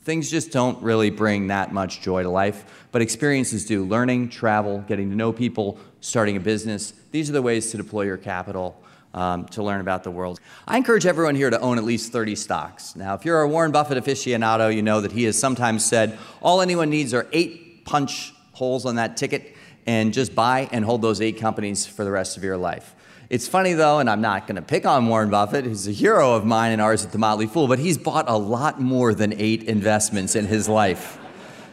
Things 0.05 0.29
just 0.29 0.51
don't 0.51 0.79
really 0.83 1.09
bring 1.09 1.47
that 1.47 1.73
much 1.73 1.99
joy 2.01 2.21
to 2.21 2.29
life, 2.29 2.87
but 2.91 3.01
experiences 3.01 3.65
do. 3.65 3.83
Learning, 3.83 4.29
travel, 4.29 4.85
getting 4.87 5.09
to 5.09 5.15
know 5.15 5.33
people, 5.33 5.79
starting 5.99 6.37
a 6.37 6.39
business. 6.39 6.93
These 7.09 7.27
are 7.31 7.33
the 7.33 7.41
ways 7.41 7.71
to 7.71 7.77
deploy 7.77 8.03
your 8.03 8.17
capital 8.17 8.79
um, 9.15 9.45
to 9.47 9.63
learn 9.63 9.81
about 9.81 10.03
the 10.03 10.11
world. 10.11 10.39
I 10.67 10.77
encourage 10.77 11.07
everyone 11.07 11.33
here 11.33 11.49
to 11.49 11.59
own 11.59 11.79
at 11.79 11.83
least 11.83 12.11
30 12.11 12.35
stocks. 12.35 12.95
Now, 12.95 13.15
if 13.15 13.25
you're 13.25 13.41
a 13.41 13.47
Warren 13.47 13.71
Buffett 13.71 13.97
aficionado, 13.97 14.73
you 14.73 14.83
know 14.83 15.01
that 15.01 15.11
he 15.11 15.23
has 15.23 15.39
sometimes 15.39 15.83
said 15.83 16.19
all 16.39 16.61
anyone 16.61 16.91
needs 16.91 17.11
are 17.15 17.27
eight 17.31 17.83
punch 17.83 18.31
holes 18.51 18.85
on 18.85 18.97
that 18.97 19.17
ticket 19.17 19.55
and 19.87 20.13
just 20.13 20.35
buy 20.35 20.69
and 20.71 20.85
hold 20.85 21.01
those 21.01 21.19
eight 21.19 21.39
companies 21.39 21.87
for 21.87 22.03
the 22.03 22.11
rest 22.11 22.37
of 22.37 22.43
your 22.43 22.57
life. 22.57 22.93
It's 23.29 23.47
funny 23.47 23.73
though, 23.73 23.99
and 23.99 24.09
I'm 24.09 24.21
not 24.21 24.45
going 24.45 24.57
to 24.57 24.61
pick 24.61 24.85
on 24.85 25.07
Warren 25.07 25.31
Buffett, 25.31 25.65
who's 25.65 25.87
a 25.87 25.91
hero 25.91 26.35
of 26.35 26.45
mine 26.45 26.71
and 26.71 26.81
ours 26.81 27.03
at 27.03 27.11
the 27.11 27.17
Motley 27.17 27.47
Fool, 27.47 27.67
but 27.67 27.79
he's 27.79 27.97
bought 27.97 28.25
a 28.27 28.37
lot 28.37 28.79
more 28.79 29.15
than 29.15 29.33
eight 29.33 29.63
investments 29.63 30.35
in 30.35 30.45
his 30.45 30.69
life. 30.69 31.17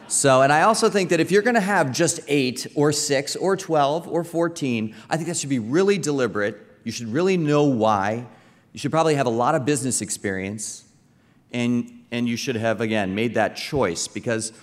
So, 0.07 0.41
and 0.41 0.51
I 0.51 0.63
also 0.63 0.89
think 0.89 1.09
that 1.09 1.19
if 1.19 1.31
you're 1.31 1.43
going 1.43 1.55
to 1.55 1.61
have 1.61 1.91
just 1.91 2.19
eight 2.27 2.67
or 2.75 2.91
six 2.91 3.35
or 3.35 3.55
12 3.55 4.07
or 4.07 4.23
14, 4.23 4.95
I 5.09 5.15
think 5.15 5.27
that 5.27 5.37
should 5.37 5.49
be 5.49 5.59
really 5.59 5.97
deliberate. 5.97 6.57
You 6.83 6.91
should 6.91 7.07
really 7.07 7.37
know 7.37 7.63
why. 7.65 8.25
You 8.73 8.79
should 8.79 8.91
probably 8.91 9.15
have 9.15 9.27
a 9.27 9.31
lot 9.31 9.55
of 9.55 9.63
business 9.63 10.01
experience. 10.01 10.85
And, 11.51 12.03
and 12.11 12.27
you 12.27 12.35
should 12.35 12.55
have, 12.55 12.81
again, 12.81 13.13
made 13.15 13.35
that 13.35 13.55
choice 13.55 14.07
because 14.07 14.53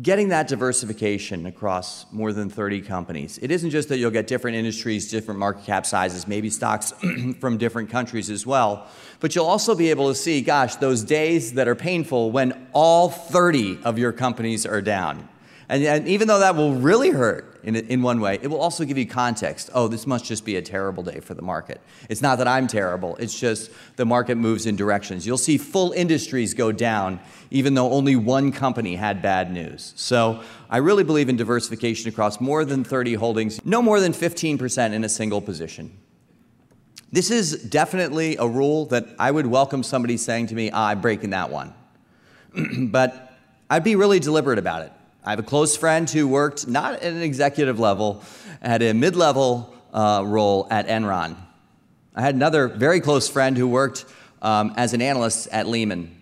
getting 0.00 0.28
that 0.30 0.48
diversification 0.48 1.44
across 1.44 2.10
more 2.12 2.32
than 2.32 2.48
30 2.48 2.80
companies, 2.80 3.38
it 3.42 3.50
isn't 3.50 3.70
just 3.70 3.90
that 3.90 3.98
you'll 3.98 4.10
get 4.10 4.26
different 4.26 4.56
industries, 4.56 5.10
different 5.10 5.38
market 5.38 5.64
cap 5.64 5.84
sizes, 5.84 6.26
maybe 6.26 6.48
stocks 6.48 6.94
from 7.40 7.58
different 7.58 7.90
countries 7.90 8.30
as 8.30 8.46
well, 8.46 8.86
but 9.20 9.34
you'll 9.34 9.46
also 9.46 9.74
be 9.74 9.90
able 9.90 10.08
to 10.08 10.14
see, 10.14 10.40
gosh, 10.40 10.76
those 10.76 11.02
days 11.02 11.52
that 11.54 11.68
are 11.68 11.74
painful 11.74 12.30
when 12.30 12.68
all 12.72 13.10
30 13.10 13.80
of 13.84 13.98
your 13.98 14.12
companies 14.12 14.64
are 14.64 14.80
down. 14.80 15.28
And, 15.68 15.82
and 15.84 16.08
even 16.08 16.28
though 16.28 16.40
that 16.40 16.56
will 16.56 16.74
really 16.74 17.10
hurt 17.10 17.60
in, 17.62 17.76
in 17.76 18.02
one 18.02 18.20
way, 18.20 18.38
it 18.42 18.48
will 18.48 18.60
also 18.60 18.84
give 18.84 18.98
you 18.98 19.06
context. 19.06 19.70
Oh, 19.74 19.88
this 19.88 20.06
must 20.06 20.24
just 20.24 20.44
be 20.44 20.56
a 20.56 20.62
terrible 20.62 21.02
day 21.02 21.20
for 21.20 21.34
the 21.34 21.42
market. 21.42 21.80
It's 22.08 22.22
not 22.22 22.38
that 22.38 22.48
I'm 22.48 22.66
terrible, 22.66 23.16
it's 23.16 23.38
just 23.38 23.70
the 23.96 24.04
market 24.04 24.36
moves 24.36 24.66
in 24.66 24.76
directions. 24.76 25.26
You'll 25.26 25.38
see 25.38 25.58
full 25.58 25.92
industries 25.92 26.54
go 26.54 26.72
down, 26.72 27.20
even 27.50 27.74
though 27.74 27.90
only 27.90 28.16
one 28.16 28.52
company 28.52 28.96
had 28.96 29.22
bad 29.22 29.52
news. 29.52 29.92
So 29.96 30.42
I 30.68 30.78
really 30.78 31.04
believe 31.04 31.28
in 31.28 31.36
diversification 31.36 32.08
across 32.08 32.40
more 32.40 32.64
than 32.64 32.84
30 32.84 33.14
holdings, 33.14 33.64
no 33.64 33.82
more 33.82 34.00
than 34.00 34.12
15% 34.12 34.92
in 34.92 35.04
a 35.04 35.08
single 35.08 35.40
position. 35.40 35.96
This 37.12 37.30
is 37.30 37.62
definitely 37.64 38.36
a 38.38 38.48
rule 38.48 38.86
that 38.86 39.06
I 39.18 39.30
would 39.30 39.46
welcome 39.46 39.82
somebody 39.82 40.16
saying 40.16 40.46
to 40.46 40.54
me, 40.54 40.70
ah, 40.70 40.88
I'm 40.88 41.02
breaking 41.02 41.30
that 41.30 41.50
one. 41.50 41.74
but 42.90 43.34
I'd 43.68 43.84
be 43.84 43.96
really 43.96 44.18
deliberate 44.18 44.58
about 44.58 44.82
it. 44.82 44.92
I 45.24 45.30
have 45.30 45.38
a 45.38 45.44
close 45.44 45.76
friend 45.76 46.10
who 46.10 46.26
worked 46.26 46.66
not 46.66 46.94
at 46.94 47.12
an 47.12 47.22
executive 47.22 47.78
level, 47.78 48.24
at 48.60 48.82
a 48.82 48.92
mid 48.92 49.14
level 49.14 49.72
uh, 49.94 50.24
role 50.26 50.66
at 50.68 50.88
Enron. 50.88 51.36
I 52.16 52.22
had 52.22 52.34
another 52.34 52.66
very 52.66 53.00
close 53.00 53.28
friend 53.28 53.56
who 53.56 53.68
worked 53.68 54.04
um, 54.40 54.74
as 54.76 54.94
an 54.94 55.00
analyst 55.00 55.46
at 55.52 55.68
Lehman. 55.68 56.20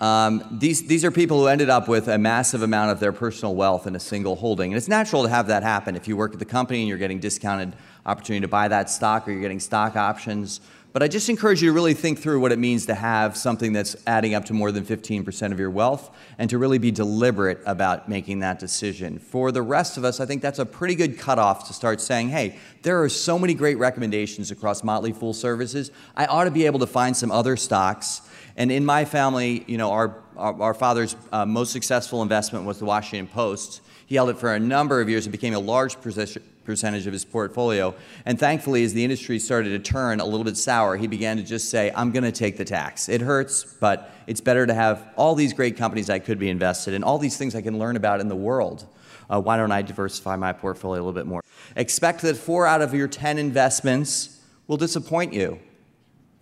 Um, 0.00 0.58
these, 0.60 0.86
these 0.86 1.04
are 1.04 1.10
people 1.10 1.40
who 1.40 1.48
ended 1.48 1.68
up 1.68 1.88
with 1.88 2.06
a 2.06 2.18
massive 2.18 2.62
amount 2.62 2.92
of 2.92 3.00
their 3.00 3.12
personal 3.12 3.54
wealth 3.56 3.86
in 3.86 3.96
a 3.96 4.00
single 4.00 4.36
holding. 4.36 4.70
And 4.70 4.78
it's 4.78 4.88
natural 4.88 5.24
to 5.24 5.28
have 5.28 5.48
that 5.48 5.64
happen 5.64 5.96
if 5.96 6.06
you 6.06 6.16
work 6.16 6.32
at 6.32 6.38
the 6.38 6.44
company 6.46 6.78
and 6.78 6.88
you're 6.88 6.98
getting 6.98 7.18
discounted 7.18 7.74
opportunity 8.06 8.42
to 8.42 8.48
buy 8.48 8.68
that 8.68 8.88
stock 8.88 9.26
or 9.26 9.32
you're 9.32 9.42
getting 9.42 9.60
stock 9.60 9.96
options. 9.96 10.60
But 10.92 11.04
I 11.04 11.08
just 11.08 11.28
encourage 11.28 11.62
you 11.62 11.68
to 11.68 11.72
really 11.72 11.94
think 11.94 12.18
through 12.18 12.40
what 12.40 12.50
it 12.50 12.58
means 12.58 12.86
to 12.86 12.96
have 12.96 13.36
something 13.36 13.72
that's 13.72 13.94
adding 14.08 14.34
up 14.34 14.44
to 14.46 14.52
more 14.52 14.72
than 14.72 14.84
15% 14.84 15.52
of 15.52 15.60
your 15.60 15.70
wealth 15.70 16.10
and 16.36 16.50
to 16.50 16.58
really 16.58 16.78
be 16.78 16.90
deliberate 16.90 17.60
about 17.64 18.08
making 18.08 18.40
that 18.40 18.58
decision. 18.58 19.20
For 19.20 19.52
the 19.52 19.62
rest 19.62 19.96
of 19.96 20.04
us, 20.04 20.18
I 20.18 20.26
think 20.26 20.42
that's 20.42 20.58
a 20.58 20.66
pretty 20.66 20.96
good 20.96 21.16
cutoff 21.16 21.68
to 21.68 21.72
start 21.72 22.00
saying, 22.00 22.30
hey, 22.30 22.58
there 22.82 23.00
are 23.02 23.08
so 23.08 23.38
many 23.38 23.54
great 23.54 23.78
recommendations 23.78 24.50
across 24.50 24.82
Motley 24.82 25.12
Fool 25.12 25.32
Services. 25.32 25.92
I 26.16 26.26
ought 26.26 26.44
to 26.44 26.50
be 26.50 26.66
able 26.66 26.80
to 26.80 26.88
find 26.88 27.16
some 27.16 27.30
other 27.30 27.56
stocks. 27.56 28.22
And 28.56 28.72
in 28.72 28.84
my 28.84 29.04
family, 29.04 29.64
you 29.68 29.78
know, 29.78 29.92
our, 29.92 30.16
our, 30.36 30.60
our 30.60 30.74
father's 30.74 31.14
uh, 31.30 31.46
most 31.46 31.70
successful 31.72 32.20
investment 32.20 32.64
was 32.64 32.80
the 32.80 32.84
Washington 32.84 33.28
Post. 33.28 33.80
He 34.06 34.16
held 34.16 34.28
it 34.28 34.38
for 34.38 34.52
a 34.52 34.58
number 34.58 35.00
of 35.00 35.08
years 35.08 35.24
and 35.24 35.30
became 35.30 35.54
a 35.54 35.60
large 35.60 36.00
position 36.00 36.42
percentage 36.70 37.08
of 37.08 37.12
his 37.12 37.24
portfolio. 37.24 37.92
And 38.24 38.38
thankfully, 38.38 38.84
as 38.84 38.94
the 38.94 39.02
industry 39.02 39.40
started 39.40 39.70
to 39.70 39.78
turn 39.80 40.20
a 40.20 40.24
little 40.24 40.44
bit 40.44 40.56
sour, 40.56 40.96
he 40.96 41.08
began 41.08 41.36
to 41.36 41.42
just 41.42 41.68
say, 41.68 41.90
I'm 41.96 42.12
going 42.12 42.22
to 42.22 42.30
take 42.30 42.56
the 42.56 42.64
tax. 42.64 43.08
It 43.08 43.20
hurts, 43.20 43.64
but 43.64 44.14
it's 44.28 44.40
better 44.40 44.66
to 44.66 44.72
have 44.72 45.04
all 45.16 45.34
these 45.34 45.52
great 45.52 45.76
companies 45.76 46.08
I 46.08 46.20
could 46.20 46.38
be 46.38 46.48
invested 46.48 46.94
in, 46.94 47.02
all 47.02 47.18
these 47.18 47.36
things 47.36 47.56
I 47.56 47.60
can 47.60 47.80
learn 47.80 47.96
about 47.96 48.20
in 48.20 48.28
the 48.28 48.36
world. 48.36 48.86
Uh, 49.28 49.40
why 49.40 49.56
don't 49.56 49.72
I 49.72 49.82
diversify 49.82 50.36
my 50.36 50.52
portfolio 50.52 51.02
a 51.02 51.02
little 51.02 51.12
bit 51.12 51.26
more? 51.26 51.42
Expect 51.74 52.22
that 52.22 52.36
four 52.36 52.66
out 52.66 52.82
of 52.82 52.94
your 52.94 53.08
10 53.08 53.36
investments 53.36 54.40
will 54.68 54.76
disappoint 54.76 55.32
you. 55.32 55.58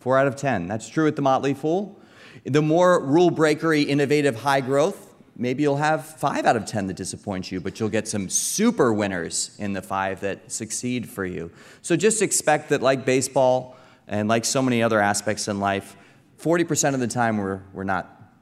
Four 0.01 0.19
out 0.19 0.27
of 0.27 0.37
10. 0.37 0.69
That's 0.69 0.91
true 0.91 1.07
at 1.07 1.17
the 1.17 1.23
Motley 1.23 1.55
Fool. 1.55 1.99
The 2.45 2.61
more 2.63 3.03
rule 3.03 3.31
breakery, 3.31 3.87
innovative, 3.87 4.37
high 4.37 4.61
growth, 4.61 5.08
maybe 5.38 5.62
you'll 5.62 5.76
have 5.76 6.04
five 6.04 6.45
out 6.45 6.57
of 6.57 6.66
10 6.66 6.88
that 6.88 6.95
disappoint 6.95 7.50
you, 7.50 7.61
but 7.61 7.78
you'll 7.78 7.88
get 7.88 8.09
some 8.09 8.28
super 8.28 8.92
winners 8.92 9.57
in 9.59 9.73
the 9.73 9.80
five 9.80 10.21
that 10.21 10.50
succeed 10.50 11.09
for 11.09 11.25
you. 11.25 11.50
So 11.80 11.97
just 11.97 12.21
expect 12.21 12.71
that, 12.71 12.83
like 12.83 13.04
baseball 13.04 13.76
and 14.09 14.28
like 14.28 14.45
so 14.45 14.61
many 14.61 14.83
other 14.83 15.00
aspects 15.00 15.47
in 15.47 15.61
life, 15.61 15.97
40% 16.40 16.95
of 16.95 17.00
the 17.00 17.07
time 17.07 17.38
we're, 17.38 17.62
we're, 17.73 17.85
not, 17.85 18.33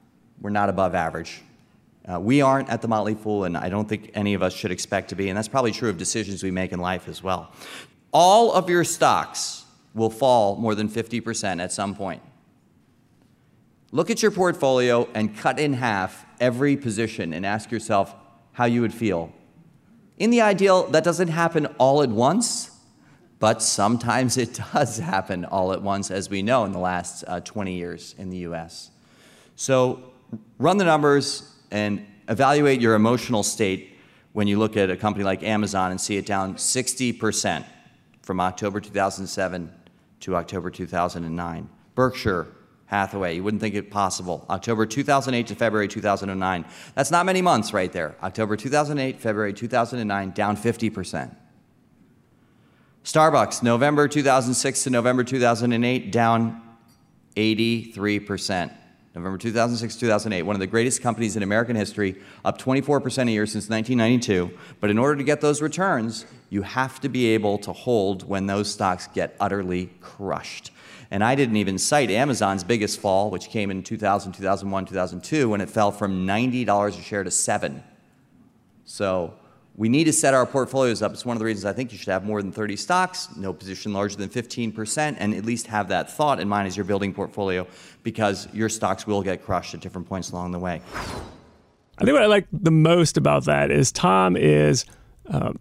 we're 0.40 0.50
not 0.50 0.70
above 0.70 0.94
average. 0.94 1.42
Uh, 2.10 2.18
we 2.18 2.40
aren't 2.40 2.68
at 2.70 2.82
the 2.82 2.88
Motley 2.88 3.14
Fool, 3.14 3.44
and 3.44 3.56
I 3.56 3.68
don't 3.68 3.88
think 3.88 4.12
any 4.14 4.34
of 4.34 4.42
us 4.42 4.54
should 4.54 4.70
expect 4.70 5.10
to 5.10 5.16
be, 5.16 5.28
and 5.28 5.36
that's 5.36 5.48
probably 5.48 5.72
true 5.72 5.90
of 5.90 5.98
decisions 5.98 6.42
we 6.42 6.50
make 6.50 6.72
in 6.72 6.80
life 6.80 7.08
as 7.08 7.22
well. 7.22 7.52
All 8.12 8.52
of 8.52 8.70
your 8.70 8.84
stocks 8.84 9.64
will 9.92 10.10
fall 10.10 10.56
more 10.56 10.74
than 10.74 10.88
50% 10.88 11.60
at 11.60 11.72
some 11.72 11.94
point. 11.94 12.22
Look 13.96 14.10
at 14.10 14.20
your 14.20 14.30
portfolio 14.30 15.08
and 15.14 15.34
cut 15.34 15.58
in 15.58 15.72
half 15.72 16.26
every 16.38 16.76
position 16.76 17.32
and 17.32 17.46
ask 17.46 17.70
yourself 17.70 18.14
how 18.52 18.66
you 18.66 18.82
would 18.82 18.92
feel. 18.92 19.32
In 20.18 20.28
the 20.28 20.42
ideal, 20.42 20.86
that 20.88 21.02
doesn't 21.02 21.28
happen 21.28 21.64
all 21.78 22.02
at 22.02 22.10
once, 22.10 22.78
but 23.38 23.62
sometimes 23.62 24.36
it 24.36 24.60
does 24.74 24.98
happen 24.98 25.46
all 25.46 25.72
at 25.72 25.80
once, 25.80 26.10
as 26.10 26.28
we 26.28 26.42
know 26.42 26.66
in 26.66 26.72
the 26.72 26.78
last 26.78 27.24
uh, 27.26 27.40
20 27.40 27.72
years 27.72 28.14
in 28.18 28.28
the 28.28 28.36
US. 28.48 28.90
So 29.54 30.12
run 30.58 30.76
the 30.76 30.84
numbers 30.84 31.54
and 31.70 32.06
evaluate 32.28 32.82
your 32.82 32.96
emotional 32.96 33.42
state 33.42 33.96
when 34.34 34.46
you 34.46 34.58
look 34.58 34.76
at 34.76 34.90
a 34.90 34.96
company 34.98 35.24
like 35.24 35.42
Amazon 35.42 35.90
and 35.90 35.98
see 35.98 36.18
it 36.18 36.26
down 36.26 36.56
60% 36.56 37.64
from 38.20 38.40
October 38.40 38.78
2007 38.78 39.72
to 40.20 40.36
October 40.36 40.70
2009. 40.70 41.70
Berkshire 41.94 42.46
Hathaway. 42.86 43.34
You 43.34 43.42
wouldn't 43.42 43.60
think 43.60 43.74
it 43.74 43.90
possible. 43.90 44.46
October 44.48 44.86
2008 44.86 45.48
to 45.48 45.54
February 45.54 45.88
2009. 45.88 46.64
That's 46.94 47.10
not 47.10 47.26
many 47.26 47.42
months 47.42 47.72
right 47.72 47.92
there. 47.92 48.16
October 48.22 48.56
2008, 48.56 49.20
February 49.20 49.52
2009, 49.52 50.30
down 50.30 50.56
50%. 50.56 51.34
Starbucks, 53.04 53.62
November 53.62 54.08
2006 54.08 54.84
to 54.84 54.90
November 54.90 55.24
2008, 55.24 56.10
down 56.12 56.62
83%. 57.36 58.72
November 59.14 59.38
2006 59.38 59.96
2008, 59.96 60.42
one 60.42 60.54
of 60.54 60.60
the 60.60 60.66
greatest 60.66 61.00
companies 61.00 61.36
in 61.36 61.42
American 61.42 61.74
history, 61.74 62.16
up 62.44 62.60
24% 62.60 63.28
a 63.28 63.30
year 63.30 63.46
since 63.46 63.70
1992. 63.70 64.50
But 64.78 64.90
in 64.90 64.98
order 64.98 65.16
to 65.16 65.24
get 65.24 65.40
those 65.40 65.62
returns, 65.62 66.26
you 66.50 66.62
have 66.62 67.00
to 67.00 67.08
be 67.08 67.28
able 67.28 67.56
to 67.58 67.72
hold 67.72 68.28
when 68.28 68.46
those 68.46 68.70
stocks 68.70 69.06
get 69.06 69.34
utterly 69.40 69.86
crushed. 70.00 70.70
And 71.10 71.22
I 71.22 71.34
didn't 71.34 71.56
even 71.56 71.78
cite 71.78 72.10
Amazon's 72.10 72.64
biggest 72.64 73.00
fall, 73.00 73.30
which 73.30 73.48
came 73.48 73.70
in 73.70 73.82
2000, 73.82 74.32
2001, 74.32 74.86
2002, 74.86 75.48
when 75.48 75.60
it 75.60 75.70
fell 75.70 75.92
from 75.92 76.26
$90 76.26 76.88
a 76.88 77.02
share 77.02 77.22
to 77.22 77.30
7 77.30 77.82
So 78.84 79.34
we 79.76 79.88
need 79.88 80.04
to 80.04 80.12
set 80.12 80.34
our 80.34 80.46
portfolios 80.46 81.02
up. 81.02 81.12
It's 81.12 81.24
one 81.24 81.36
of 81.36 81.38
the 81.38 81.44
reasons 81.44 81.66
I 81.66 81.72
think 81.72 81.92
you 81.92 81.98
should 81.98 82.08
have 82.08 82.24
more 82.24 82.40
than 82.40 82.50
30 82.50 82.76
stocks, 82.76 83.28
no 83.36 83.52
position 83.52 83.92
larger 83.92 84.16
than 84.16 84.30
15%, 84.30 85.16
and 85.18 85.34
at 85.34 85.44
least 85.44 85.66
have 85.66 85.88
that 85.88 86.10
thought 86.10 86.40
in 86.40 86.48
mind 86.48 86.66
as 86.66 86.76
you're 86.76 86.84
building 86.84 87.12
portfolio 87.12 87.66
because 88.02 88.48
your 88.54 88.68
stocks 88.68 89.06
will 89.06 89.22
get 89.22 89.44
crushed 89.44 89.74
at 89.74 89.80
different 89.80 90.08
points 90.08 90.30
along 90.30 90.52
the 90.52 90.58
way. 90.58 90.80
I 91.98 92.04
think 92.04 92.14
what 92.14 92.22
I 92.22 92.26
like 92.26 92.46
the 92.52 92.70
most 92.70 93.16
about 93.16 93.44
that 93.44 93.70
is 93.70 93.92
Tom 93.92 94.36
is 94.36 94.86
um, 95.28 95.58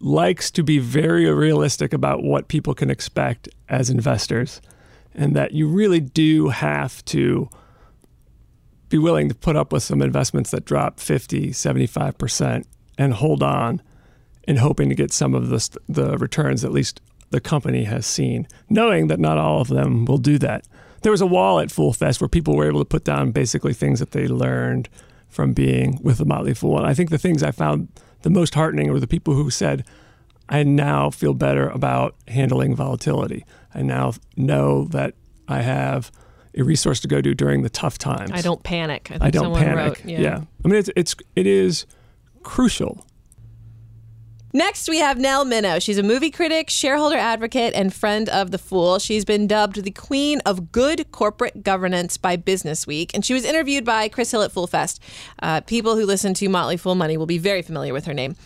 likes 0.00 0.50
to 0.52 0.62
be 0.64 0.78
very 0.78 1.30
realistic 1.32 1.92
about 1.92 2.22
what 2.22 2.48
people 2.48 2.74
can 2.74 2.90
expect 2.90 3.48
as 3.68 3.90
investors 3.90 4.60
and 5.14 5.34
that 5.36 5.52
you 5.52 5.68
really 5.68 6.00
do 6.00 6.48
have 6.48 7.04
to 7.06 7.48
be 8.88 8.98
willing 8.98 9.28
to 9.28 9.34
put 9.34 9.56
up 9.56 9.72
with 9.72 9.82
some 9.82 10.02
investments 10.02 10.50
that 10.50 10.64
drop 10.64 11.00
50, 11.00 11.50
75% 11.50 12.64
and 12.98 13.14
hold 13.14 13.42
on 13.42 13.80
in 14.46 14.56
hoping 14.56 14.88
to 14.88 14.94
get 14.94 15.12
some 15.12 15.34
of 15.34 15.48
the, 15.48 15.78
the 15.88 16.18
returns 16.18 16.64
at 16.64 16.72
least 16.72 17.00
the 17.30 17.40
company 17.40 17.84
has 17.84 18.06
seen, 18.06 18.46
knowing 18.68 19.06
that 19.06 19.18
not 19.18 19.38
all 19.38 19.60
of 19.60 19.68
them 19.68 20.04
will 20.04 20.18
do 20.18 20.38
that. 20.38 20.66
There 21.02 21.12
was 21.12 21.22
a 21.22 21.26
wall 21.26 21.58
at 21.58 21.70
Fool 21.70 21.92
Fest 21.92 22.20
where 22.20 22.28
people 22.28 22.54
were 22.54 22.68
able 22.68 22.80
to 22.80 22.84
put 22.84 23.04
down 23.04 23.32
basically 23.32 23.72
things 23.72 23.98
that 23.98 24.10
they 24.10 24.28
learned 24.28 24.88
from 25.28 25.54
being 25.54 25.98
with 26.02 26.18
the 26.18 26.26
Motley 26.26 26.54
Fool. 26.54 26.76
And 26.76 26.86
I 26.86 26.94
think 26.94 27.10
the 27.10 27.18
things 27.18 27.42
I 27.42 27.50
found 27.50 27.88
the 28.20 28.30
most 28.30 28.54
heartening 28.54 28.92
were 28.92 29.00
the 29.00 29.06
people 29.06 29.34
who 29.34 29.50
said, 29.50 29.84
I 30.52 30.64
now 30.64 31.08
feel 31.08 31.32
better 31.32 31.70
about 31.70 32.14
handling 32.28 32.76
volatility. 32.76 33.46
I 33.74 33.80
now 33.80 34.12
know 34.36 34.84
that 34.88 35.14
I 35.48 35.62
have 35.62 36.12
a 36.54 36.62
resource 36.62 37.00
to 37.00 37.08
go 37.08 37.22
to 37.22 37.34
during 37.34 37.62
the 37.62 37.70
tough 37.70 37.96
times. 37.96 38.32
I 38.34 38.42
don't 38.42 38.62
panic. 38.62 39.08
I, 39.10 39.14
think 39.14 39.22
I 39.22 39.30
don't 39.30 39.44
someone 39.44 39.62
panic. 39.62 40.04
Wrote, 40.04 40.04
yeah. 40.04 40.42
I 40.62 40.68
mean, 40.68 40.78
it's 40.78 40.90
it's 40.94 41.16
it 41.34 41.46
is 41.46 41.86
crucial 42.42 43.06
Next, 44.54 44.86
we 44.86 44.98
have 44.98 45.18
Nell 45.18 45.46
Minow. 45.46 45.80
She's 45.80 45.96
a 45.96 46.02
movie 46.02 46.30
critic, 46.30 46.68
shareholder 46.68 47.16
advocate, 47.16 47.72
and 47.72 47.92
friend 47.92 48.28
of 48.28 48.50
the 48.50 48.58
Fool. 48.58 48.98
She's 48.98 49.24
been 49.24 49.46
dubbed 49.46 49.82
the 49.82 49.90
queen 49.90 50.42
of 50.44 50.70
good 50.70 51.10
corporate 51.10 51.62
governance 51.62 52.18
by 52.18 52.36
Business 52.36 52.86
Week, 52.86 53.12
and 53.14 53.24
she 53.24 53.32
was 53.32 53.46
interviewed 53.46 53.86
by 53.86 54.10
Chris 54.10 54.30
Hill 54.30 54.42
at 54.42 54.52
Fool 54.52 54.66
Fest. 54.66 55.02
Uh, 55.42 55.62
people 55.62 55.96
who 55.96 56.04
listen 56.04 56.34
to 56.34 56.48
Motley 56.50 56.76
Fool 56.76 56.94
Money 56.94 57.16
will 57.16 57.24
be 57.24 57.38
very 57.38 57.62
familiar 57.62 57.94
with 57.94 58.04
her 58.04 58.12
name. 58.12 58.36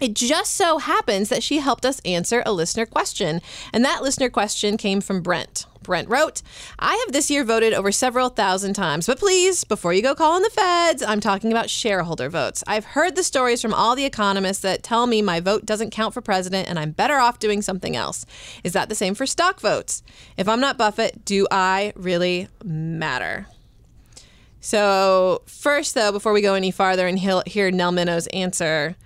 It 0.00 0.14
just 0.14 0.54
so 0.54 0.78
happens 0.78 1.28
that 1.28 1.42
she 1.42 1.58
helped 1.58 1.86
us 1.86 2.00
answer 2.04 2.42
a 2.44 2.52
listener 2.52 2.84
question, 2.84 3.40
and 3.72 3.84
that 3.84 4.02
listener 4.02 4.28
question 4.28 4.76
came 4.76 5.00
from 5.00 5.22
Brent. 5.22 5.66
Brent 5.84 6.08
wrote, 6.08 6.42
I 6.80 6.96
have 7.04 7.12
this 7.12 7.30
year 7.30 7.44
voted 7.44 7.72
over 7.72 7.92
several 7.92 8.28
thousand 8.28 8.74
times, 8.74 9.06
but 9.06 9.20
please, 9.20 9.62
before 9.62 9.92
you 9.92 10.02
go 10.02 10.14
calling 10.14 10.42
the 10.42 10.50
feds, 10.50 11.02
I'm 11.02 11.20
talking 11.20 11.52
about 11.52 11.70
shareholder 11.70 12.28
votes. 12.28 12.64
I've 12.66 12.86
heard 12.86 13.14
the 13.14 13.22
stories 13.22 13.62
from 13.62 13.72
all 13.72 13.94
the 13.94 14.06
economists 14.06 14.62
that 14.62 14.82
tell 14.82 15.06
me 15.06 15.22
my 15.22 15.38
vote 15.40 15.64
doesn't 15.64 15.90
count 15.90 16.12
for 16.12 16.20
president 16.20 16.68
and 16.68 16.78
I'm 16.78 16.90
better 16.90 17.18
off 17.18 17.38
doing 17.38 17.62
something 17.62 17.94
else. 17.94 18.26
Is 18.64 18.72
that 18.72 18.88
the 18.88 18.94
same 18.94 19.14
for 19.14 19.26
stock 19.26 19.60
votes? 19.60 20.02
If 20.36 20.48
I'm 20.48 20.60
not 20.60 20.78
Buffett, 20.78 21.24
do 21.24 21.46
I 21.50 21.92
really 21.94 22.48
matter? 22.64 23.46
So, 24.60 25.42
first, 25.46 25.94
though, 25.94 26.10
before 26.10 26.32
we 26.32 26.40
go 26.40 26.54
any 26.54 26.70
farther 26.70 27.06
and 27.06 27.18
hear 27.18 27.70
Nell 27.70 27.92
Minow's 27.92 28.26
answer, 28.28 28.96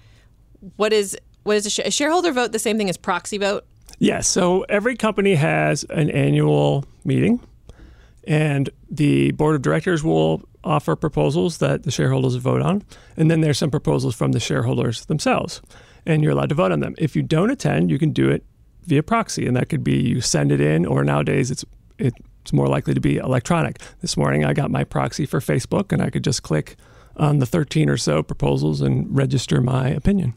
what 0.76 0.92
is 0.92 1.16
what 1.44 1.56
is 1.56 1.66
a, 1.66 1.70
sh- 1.70 1.80
a 1.84 1.90
shareholder 1.90 2.32
vote? 2.32 2.52
The 2.52 2.58
same 2.58 2.76
thing 2.76 2.90
as 2.90 2.96
proxy 2.96 3.38
vote? 3.38 3.64
Yes. 3.98 4.28
So 4.28 4.62
every 4.68 4.96
company 4.96 5.34
has 5.34 5.84
an 5.84 6.10
annual 6.10 6.84
meeting, 7.04 7.40
and 8.24 8.70
the 8.90 9.32
board 9.32 9.56
of 9.56 9.62
directors 9.62 10.04
will 10.04 10.42
offer 10.64 10.94
proposals 10.96 11.58
that 11.58 11.84
the 11.84 11.90
shareholders 11.90 12.34
vote 12.34 12.62
on. 12.62 12.82
And 13.16 13.30
then 13.30 13.40
there's 13.40 13.58
some 13.58 13.70
proposals 13.70 14.14
from 14.14 14.32
the 14.32 14.40
shareholders 14.40 15.06
themselves, 15.06 15.62
and 16.04 16.22
you're 16.22 16.32
allowed 16.32 16.50
to 16.50 16.54
vote 16.54 16.72
on 16.72 16.80
them. 16.80 16.94
If 16.98 17.16
you 17.16 17.22
don't 17.22 17.50
attend, 17.50 17.90
you 17.90 17.98
can 17.98 18.12
do 18.12 18.28
it 18.28 18.44
via 18.84 19.02
proxy, 19.02 19.46
and 19.46 19.56
that 19.56 19.68
could 19.68 19.84
be 19.84 19.96
you 19.96 20.20
send 20.20 20.52
it 20.52 20.60
in, 20.60 20.86
or 20.86 21.04
nowadays 21.04 21.50
it's 21.50 21.64
it's 21.98 22.52
more 22.52 22.68
likely 22.68 22.94
to 22.94 23.00
be 23.00 23.16
electronic. 23.16 23.78
This 24.00 24.16
morning 24.16 24.44
I 24.44 24.52
got 24.52 24.70
my 24.70 24.84
proxy 24.84 25.26
for 25.26 25.40
Facebook, 25.40 25.92
and 25.92 26.00
I 26.00 26.10
could 26.10 26.24
just 26.24 26.42
click 26.42 26.76
on 27.16 27.40
the 27.40 27.46
13 27.46 27.90
or 27.90 27.96
so 27.96 28.22
proposals 28.22 28.80
and 28.80 29.14
register 29.14 29.60
my 29.60 29.88
opinion. 29.88 30.34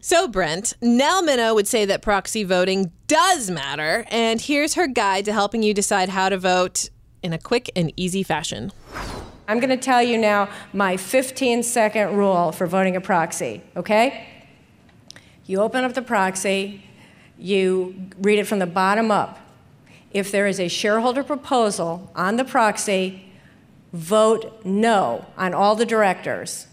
So, 0.00 0.28
Brent, 0.28 0.74
Nell 0.80 1.24
Minow 1.24 1.56
would 1.56 1.66
say 1.66 1.84
that 1.84 2.02
proxy 2.02 2.44
voting 2.44 2.92
does 3.08 3.50
matter, 3.50 4.04
and 4.10 4.40
here's 4.40 4.74
her 4.74 4.86
guide 4.86 5.24
to 5.24 5.32
helping 5.32 5.64
you 5.64 5.74
decide 5.74 6.10
how 6.10 6.28
to 6.28 6.38
vote 6.38 6.88
in 7.20 7.32
a 7.32 7.38
quick 7.38 7.68
and 7.74 7.92
easy 7.96 8.22
fashion. 8.22 8.70
I'm 9.48 9.58
going 9.58 9.70
to 9.70 9.76
tell 9.76 10.00
you 10.00 10.16
now 10.16 10.50
my 10.72 10.96
15 10.96 11.64
second 11.64 12.16
rule 12.16 12.52
for 12.52 12.68
voting 12.68 12.94
a 12.94 13.00
proxy, 13.00 13.60
okay? 13.74 14.28
You 15.46 15.60
open 15.60 15.82
up 15.82 15.94
the 15.94 16.02
proxy, 16.02 16.84
you 17.36 18.10
read 18.20 18.38
it 18.38 18.44
from 18.44 18.60
the 18.60 18.66
bottom 18.66 19.10
up. 19.10 19.40
If 20.12 20.30
there 20.30 20.46
is 20.46 20.60
a 20.60 20.68
shareholder 20.68 21.24
proposal 21.24 22.12
on 22.14 22.36
the 22.36 22.44
proxy, 22.44 23.32
vote 23.92 24.64
no 24.64 25.26
on 25.36 25.54
all 25.54 25.74
the 25.74 25.86
directors. 25.86 26.68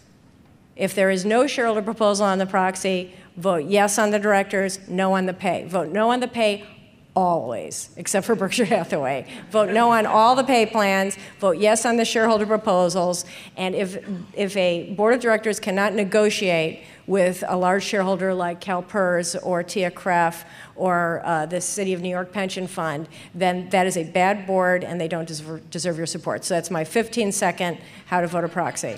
If 0.76 0.94
there 0.94 1.10
is 1.10 1.24
no 1.24 1.46
shareholder 1.46 1.82
proposal 1.82 2.26
on 2.26 2.38
the 2.38 2.46
proxy, 2.46 3.12
vote 3.36 3.64
yes 3.64 3.98
on 3.98 4.10
the 4.10 4.18
directors, 4.18 4.78
no 4.88 5.14
on 5.14 5.26
the 5.26 5.32
pay. 5.32 5.64
Vote 5.66 5.88
no 5.88 6.10
on 6.10 6.20
the 6.20 6.28
pay 6.28 6.64
always, 7.16 7.88
except 7.96 8.26
for 8.26 8.34
Berkshire 8.36 8.66
Hathaway. 8.66 9.26
Vote 9.50 9.70
no 9.70 9.90
on 9.90 10.04
all 10.04 10.36
the 10.36 10.44
pay 10.44 10.66
plans, 10.66 11.16
vote 11.40 11.56
yes 11.56 11.86
on 11.86 11.96
the 11.96 12.04
shareholder 12.04 12.46
proposals, 12.46 13.24
and 13.56 13.74
if, 13.74 13.98
if 14.34 14.54
a 14.56 14.92
board 14.94 15.14
of 15.14 15.20
directors 15.20 15.58
cannot 15.58 15.94
negotiate 15.94 16.84
with 17.06 17.42
a 17.48 17.56
large 17.56 17.84
shareholder 17.84 18.34
like 18.34 18.60
CalPERS 18.60 19.36
or 19.42 19.62
TIAA-CREF 19.62 20.44
or 20.74 21.22
uh, 21.24 21.46
the 21.46 21.60
City 21.60 21.92
of 21.94 22.02
New 22.02 22.08
York 22.10 22.32
Pension 22.32 22.66
Fund, 22.66 23.08
then 23.34 23.70
that 23.70 23.86
is 23.86 23.96
a 23.96 24.04
bad 24.04 24.46
board 24.46 24.84
and 24.84 25.00
they 25.00 25.08
don't 25.08 25.26
deserve, 25.26 25.70
deserve 25.70 25.96
your 25.96 26.06
support. 26.06 26.44
So 26.44 26.54
that's 26.54 26.70
my 26.70 26.84
15 26.84 27.32
second 27.32 27.78
how 28.06 28.20
to 28.20 28.26
vote 28.26 28.44
a 28.44 28.48
proxy. 28.48 28.96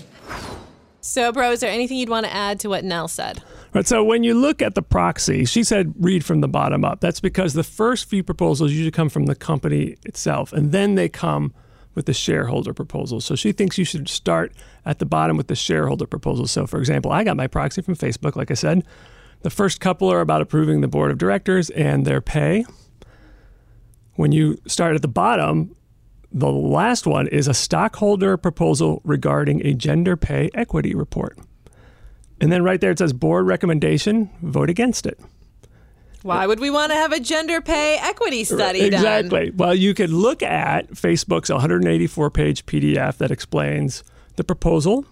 So, 1.09 1.33
bro, 1.33 1.53
is 1.53 1.61
there 1.61 1.71
anything 1.71 1.97
you'd 1.97 2.11
want 2.11 2.27
to 2.27 2.35
add 2.35 2.61
to 2.61 2.69
what 2.69 2.85
Nell 2.85 3.09
said? 3.09 3.43
Right. 3.73 3.87
So 3.87 4.05
when 4.05 4.25
you 4.25 4.35
look 4.35 4.61
at 4.61 4.75
the 4.75 4.83
proxy, 4.83 5.45
she 5.45 5.65
said 5.65 5.95
read 5.99 6.25
from 6.25 6.41
the 6.41 6.49
bottom 6.49 6.85
up. 6.85 7.01
That's 7.01 7.21
because 7.21 7.55
the 7.55 7.65
first 7.65 8.09
few 8.09 8.23
proposals 8.23 8.73
usually 8.73 8.91
come 8.91 9.09
from 9.09 9.27
the 9.27 9.35
company 9.35 9.97
itself, 10.05 10.53
and 10.53 10.71
then 10.71 10.95
they 10.95 11.09
come 11.09 11.55
with 11.95 12.07
the 12.07 12.13
shareholder 12.13 12.75
proposals. 12.75 13.25
So 13.25 13.35
she 13.35 13.53
thinks 13.53 13.79
you 13.79 13.85
should 13.85 14.09
start 14.09 14.53
at 14.85 14.99
the 14.99 15.07
bottom 15.07 15.37
with 15.37 15.49
the 15.49 15.57
shareholder 15.57 16.07
proposals. 16.07 16.51
So, 16.51 16.67
for 16.67 16.79
example, 16.79 17.11
I 17.11 17.25
got 17.25 17.37
my 17.37 17.47
proxy 17.47 17.83
from 17.83 17.97
Facebook, 17.97 18.37
like 18.37 18.51
I 18.51 18.55
said. 18.55 18.85
The 19.41 19.51
first 19.51 19.81
couple 19.81 20.13
are 20.13 20.21
about 20.21 20.43
approving 20.43 20.81
the 20.83 20.89
board 20.89 21.11
of 21.11 21.19
directors 21.19 21.71
and 21.71 22.05
their 22.05 22.21
pay. 22.21 22.65
When 24.15 24.33
you 24.33 24.59
start 24.67 24.95
at 24.95 25.03
the 25.03 25.09
bottom, 25.09 25.75
the 26.31 26.51
last 26.51 27.07
one 27.07 27.27
is 27.29 27.49
a 27.49 27.55
stockholder 27.55 28.37
proposal 28.37 29.01
regarding 29.05 29.65
a 29.67 29.75
gender 29.75 30.17
pay 30.17 30.51
equity 30.55 30.95
report. 30.95 31.39
And 32.41 32.53
then 32.53 32.63
right 32.63 32.81
there 32.81 32.91
it 32.91 32.99
says 32.99 33.13
board 33.13 33.47
recommendation, 33.47 34.31
vote 34.43 34.71
against 34.71 35.07
it. 35.07 35.19
Why 36.23 36.47
would 36.47 36.61
we 36.61 36.71
want 36.71 36.91
to 36.91 36.97
have 36.97 37.13
a 37.13 37.21
gender 37.21 37.61
pay 37.61 37.97
equity 37.99 38.45
study 38.45 38.91
done? 38.91 39.01
Exactly. 39.01 39.51
Well, 39.51 39.75
you 39.75 39.95
could 39.95 40.11
look 40.11 40.43
at 40.43 40.91
Facebook's 40.91 41.49
184 41.49 42.31
page 42.31 42.67
PDF 42.67 43.19
that 43.19 43.31
explains 43.31 44.03
the 44.37 44.45
proposal 44.45 45.07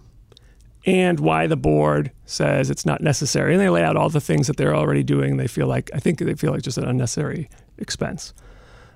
and 0.85 1.19
why 1.21 1.47
the 1.47 1.57
board 1.57 2.13
says 2.27 2.71
it's 2.71 2.85
not 2.85 3.01
necessary. 3.01 3.55
And 3.55 3.61
they 3.61 3.69
lay 3.69 3.83
out 3.83 3.97
all 3.97 4.09
the 4.09 4.21
things 4.21 4.47
that 4.47 4.57
they're 4.57 4.75
already 4.75 5.03
doing. 5.03 5.37
They 5.37 5.49
feel 5.49 5.67
like, 5.67 5.91
I 5.95 5.99
think 5.99 6.19
they 6.19 6.35
feel 6.35 6.53
like 6.53 6.63
just 6.63 6.79
an 6.79 6.85
unnecessary 6.85 7.49
expense. 7.79 8.35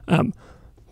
Um, 0.09 0.33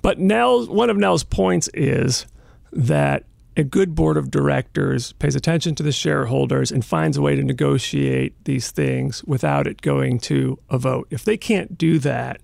but 0.03 0.19
Nell's, 0.19 0.69
one 0.69 0.91
of 0.91 0.97
Nell's 0.97 1.25
points 1.25 1.69
is 1.75 2.27
that 2.73 3.25
a 3.57 3.65
good 3.65 3.95
board 3.95 4.17
of 4.17 4.31
directors 4.31 5.13
pays 5.15 5.35
attention 5.35 5.75
to 5.75 5.83
the 5.83 5.91
shareholders 5.91 6.71
and 6.71 6.85
finds 6.85 7.17
a 7.17 7.23
way 7.23 7.35
to 7.35 7.43
negotiate 7.43 8.33
these 8.45 8.71
things 8.71 9.25
without 9.25 9.67
it 9.67 9.83
going 9.83 10.21
to 10.21 10.59
a 10.71 10.79
vote. 10.79 11.09
If 11.11 11.25
they 11.25 11.37
can't 11.37 11.77
do 11.77 11.99
that, 11.99 12.41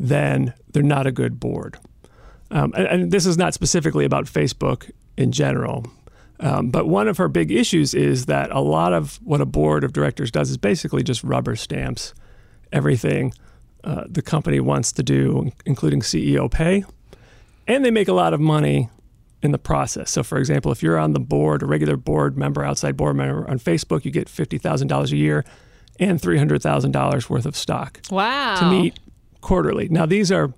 then 0.00 0.54
they're 0.72 0.82
not 0.82 1.06
a 1.06 1.12
good 1.12 1.38
board. 1.38 1.76
Um, 2.50 2.72
and, 2.76 2.86
and, 2.86 3.10
this 3.10 3.26
is 3.26 3.36
not 3.36 3.54
specifically 3.54 4.04
about 4.04 4.24
Facebook 4.26 4.90
in 5.16 5.32
general. 5.32 5.86
Um, 6.40 6.70
but 6.70 6.86
one 6.86 7.08
of 7.08 7.18
her 7.18 7.28
big 7.28 7.50
issues 7.50 7.94
is 7.94 8.26
that 8.26 8.50
a 8.50 8.60
lot 8.60 8.92
of 8.92 9.20
what 9.22 9.40
a 9.40 9.46
board 9.46 9.84
of 9.84 9.92
directors 9.92 10.30
does 10.30 10.50
is 10.50 10.56
basically 10.56 11.02
just 11.02 11.22
rubber 11.22 11.56
stamps 11.56 12.14
everything 12.72 13.32
uh, 13.84 14.04
the 14.08 14.22
company 14.22 14.60
wants 14.60 14.92
to 14.92 15.02
do, 15.02 15.52
including 15.66 16.00
CEO 16.00 16.50
pay. 16.50 16.84
And 17.66 17.84
they 17.84 17.90
make 17.90 18.08
a 18.08 18.12
lot 18.12 18.34
of 18.34 18.40
money 18.40 18.88
in 19.42 19.52
the 19.52 19.58
process. 19.58 20.10
So, 20.10 20.22
for 20.22 20.38
example, 20.38 20.72
if 20.72 20.82
you're 20.82 20.98
on 20.98 21.12
the 21.12 21.20
board, 21.20 21.62
a 21.62 21.66
regular 21.66 21.96
board 21.96 22.36
member, 22.36 22.64
outside 22.64 22.96
board 22.96 23.16
member 23.16 23.48
on 23.48 23.58
Facebook, 23.58 24.04
you 24.04 24.10
get 24.10 24.26
$50,000 24.26 25.12
a 25.12 25.16
year 25.16 25.44
and 26.00 26.20
$300,000 26.20 27.30
worth 27.30 27.46
of 27.46 27.54
stock. 27.54 28.00
Wow. 28.10 28.56
To 28.56 28.70
meet 28.70 28.98
quarterly. 29.42 29.88
Now, 29.88 30.06
these 30.06 30.32
are 30.32 30.52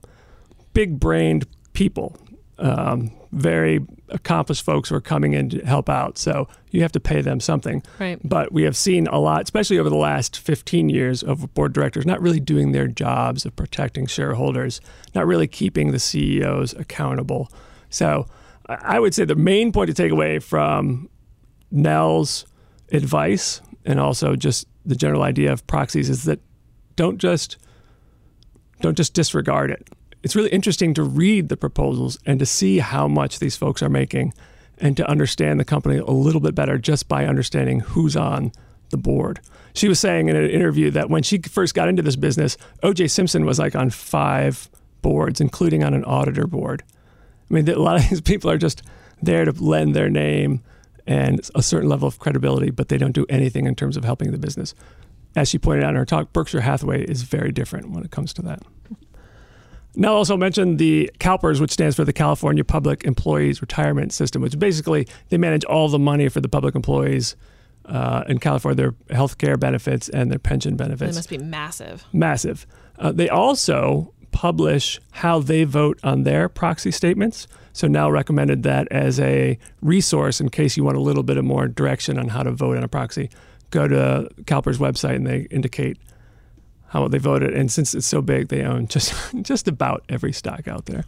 big 0.73 1.01
brained 1.01 1.47
people, 1.73 2.17
um, 2.59 3.11
very 3.37 3.81
accomplished 4.09 4.65
folks 4.65 4.89
who 4.89 4.95
are 4.95 5.01
coming 5.01 5.35
in 5.35 5.51
to 5.51 5.65
help 5.65 5.89
out. 5.89 6.17
So 6.19 6.49
you 6.71 6.83
have 6.83 6.93
to 6.93 7.01
pay 7.01 7.21
them 7.21 7.39
something. 7.39 7.83
Right. 7.99 8.19
But 8.25 8.53
we 8.53 8.63
have 8.63 8.77
seen 8.77 9.07
a 9.09 9.19
lot, 9.19 9.43
especially 9.43 9.79
over 9.79 9.91
the 9.91 9.97
last 9.97 10.39
15 10.39 10.89
years, 10.89 11.23
of 11.23 11.53
board 11.55 11.73
directors 11.73 12.07
not 12.07 12.21
really 12.21 12.41
doing 12.41 12.73
their 12.73 12.89
jobs 12.89 13.45
of 13.45 13.55
protecting 13.55 14.07
shareholders, 14.07 14.81
not 15.15 15.27
really 15.27 15.47
keeping 15.47 15.93
the 15.93 15.99
CEOs 15.99 16.73
accountable. 16.75 17.53
So 17.91 18.27
I 18.69 18.99
would 18.99 19.15
say 19.15 19.25
the 19.25 19.35
main 19.35 19.71
point 19.71 19.89
to 19.89 19.95
take 19.95 20.13
away 20.13 20.39
from 20.39 21.09
Nell's 21.71 22.47
advice 22.93 23.61
and 23.85 24.01
also 24.01 24.35
just 24.35 24.67
the 24.85 24.97
general 24.97 25.23
idea 25.23 25.53
of 25.53 25.67
proxies 25.67 26.09
is 26.09 26.25
that 26.25 26.41
don't 26.97 27.19
just 27.19 27.59
don't 28.81 28.97
just 28.97 29.15
disregard 29.15 29.71
it. 29.71 29.89
It's 30.27 30.35
really 30.35 30.51
interesting 30.51 30.93
to 30.95 31.05
read 31.05 31.51
the 31.51 31.57
proposals 31.57 32.19
and 32.27 32.41
to 32.41 32.47
see 32.47 32.81
how 32.81 33.07
much 33.07 33.39
these 33.39 33.55
folks 33.55 33.81
are 33.81 33.89
making 33.89 34.35
and 34.77 34.97
to 34.97 35.09
understand 35.09 35.61
the 35.61 35.65
company 35.65 35.99
a 35.99 36.11
little 36.11 36.41
bit 36.41 36.53
better 36.53 36.79
just 36.79 37.07
by 37.07 37.27
understanding 37.27 37.79
who's 37.79 38.17
on 38.17 38.51
the 38.91 38.97
board. 38.97 39.39
She 39.73 39.87
was 39.87 40.01
saying 40.01 40.29
in 40.29 40.35
an 40.35 40.51
interview 40.51 40.91
that 40.91 41.11
when 41.11 41.23
she 41.23 41.39
first 41.39 41.77
got 41.77 41.89
into 41.89 42.03
this 42.03 42.17
business, 42.17 42.57
OJ 42.83 43.09
Simpson 43.09 43.47
was 43.47 43.61
like 43.61 43.77
on 43.77 43.89
five 43.89 44.69
boards, 45.01 45.41
including 45.41 45.85
on 45.85 45.95
an 45.95 46.05
auditor 46.05 46.49
board. 46.49 46.83
I 47.49 47.55
mean, 47.55 47.69
a 47.69 47.77
lot 47.77 47.95
of 47.95 48.09
these 48.11 48.21
people 48.21 48.51
are 48.51 48.59
just 48.59 48.83
there 49.23 49.45
to 49.45 49.53
lend 49.53 49.95
their 49.95 50.11
name 50.11 50.61
and 51.07 51.41
a 51.55 51.63
certain 51.63 51.89
level 51.89 52.09
of 52.09 52.19
credibility, 52.19 52.73
but 52.73 52.89
they 52.89 52.99
don't 52.99 53.13
do 53.13 53.27
anything 53.29 53.67
in 53.67 53.77
terms 53.77 53.97
of 53.97 54.03
helping 54.03 54.33
the 54.33 54.39
business. 54.39 54.75
As 55.37 55.49
she 55.49 55.59
pointed 55.61 55.85
out 55.85 55.91
in 55.91 55.97
her 55.97 56.05
talk, 56.05 56.33
Berkshire 56.33 56.63
Hathaway 56.63 57.05
is 57.05 57.23
very 57.23 57.53
different 57.53 57.93
when 57.93 58.03
it 58.03 58.11
comes 58.11 58.33
to 58.33 58.43
that. 58.43 58.65
Nell 59.97 60.15
also 60.15 60.37
mentioned 60.37 60.79
the 60.79 61.11
CalPERS, 61.19 61.61
which 61.61 61.73
stands 61.73 61.97
for 61.97 62.05
the 62.05 62.13
California 62.13 62.63
Public 62.63 63.05
Employees 63.05 63.63
Retirement 63.63 64.13
System, 64.13 64.43
which 64.43 64.59
basically 64.59 65.09
they 65.31 65.39
manage 65.39 65.65
all 65.65 65.89
the 65.89 65.99
money 65.99 66.29
for 66.29 66.41
the 66.41 66.49
public 66.49 66.75
employees 66.75 67.35
uh, 67.87 68.25
in 68.29 68.39
California, 68.39 68.77
their 68.77 69.17
health 69.17 69.39
care 69.39 69.57
benefits 69.57 70.09
and 70.11 70.31
their 70.31 70.39
pension 70.39 70.77
benefits. 70.77 71.13
They 71.13 71.19
must 71.19 71.31
be 71.31 71.39
massive. 71.39 72.05
Massive. 72.13 72.67
Uh, 72.99 73.13
they 73.13 73.29
also 73.29 74.13
publish 74.33 75.01
how 75.13 75.39
they 75.39 75.65
vote 75.65 75.99
on 76.05 76.25
their 76.25 76.49
proxy 76.49 76.91
statements. 76.91 77.47
So 77.73 77.87
Nell 77.87 78.11
recommended 78.11 78.65
that 78.65 78.89
as 78.91 79.19
a 79.19 79.59
resource 79.81 80.41
in 80.41 80.51
case 80.51 80.77
you 80.77 80.85
want 80.85 80.97
a 80.97 81.01
little 81.01 81.23
bit 81.23 81.39
of 81.39 81.45
more 81.45 81.69
direction 81.69 82.19
on 82.19 82.29
how 82.29 82.43
to 82.43 82.51
vote 82.51 82.77
on 82.77 82.83
a 82.83 82.89
proxy. 82.89 83.31
Go 83.71 83.89
to 83.89 84.29
CalPERS 84.43 84.77
website 84.77 85.17
and 85.17 85.27
they 85.27 85.47
indicate 85.51 85.99
how 86.89 87.09
they 87.09 87.19
voted. 87.19 87.55
And 87.55 87.71
since 87.71 87.95
it's 87.95 88.07
so 88.07 88.23
big, 88.23 88.49
they 88.49 88.63
own 88.63 88.87
just 88.87 89.15
just 89.43 89.69
about 89.69 90.05
every 90.09 90.33
stock 90.33 90.69
out 90.69 90.87
there. 90.87 91.05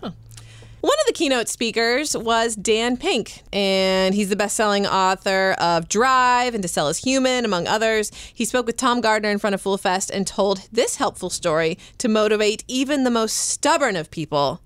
One 0.80 0.96
of 1.00 1.06
the 1.08 1.12
keynote 1.12 1.48
speakers 1.48 2.16
was 2.16 2.54
Dan 2.54 2.96
Pink, 2.96 3.42
and 3.52 4.14
he's 4.14 4.28
the 4.28 4.36
best 4.36 4.54
selling 4.54 4.86
author 4.86 5.56
of 5.58 5.88
Drive 5.88 6.54
and 6.54 6.62
To 6.62 6.68
Sell 6.68 6.86
is 6.86 6.98
Human, 6.98 7.44
among 7.44 7.66
others. 7.66 8.12
He 8.32 8.44
spoke 8.44 8.64
with 8.64 8.76
Tom 8.76 9.00
Gardner 9.00 9.28
in 9.28 9.40
front 9.40 9.54
of 9.54 9.60
Fool 9.60 9.76
Fest 9.76 10.08
and 10.08 10.24
told 10.24 10.68
this 10.70 10.94
helpful 10.94 11.30
story 11.30 11.78
to 11.98 12.08
motivate 12.08 12.62
even 12.68 13.02
the 13.02 13.10
most 13.10 13.32
stubborn 13.32 13.96
of 13.96 14.08
people, 14.12 14.60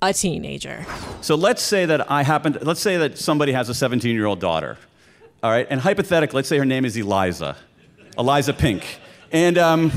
a 0.00 0.12
teenager. 0.12 0.86
So 1.20 1.34
let's 1.34 1.62
say 1.62 1.84
that 1.84 2.08
I 2.08 2.22
happen 2.22 2.52
to, 2.52 2.64
let's 2.64 2.80
say 2.80 2.96
that 2.98 3.18
somebody 3.18 3.50
has 3.50 3.68
a 3.68 3.74
17 3.74 4.14
year 4.14 4.26
old 4.26 4.38
daughter. 4.38 4.78
All 5.42 5.50
right. 5.50 5.66
And 5.68 5.80
hypothetically, 5.80 6.36
let's 6.36 6.48
say 6.48 6.58
her 6.58 6.64
name 6.64 6.84
is 6.84 6.96
Eliza, 6.96 7.56
Eliza 8.16 8.52
Pink. 8.52 9.00
And 9.32 9.58
um, 9.58 9.90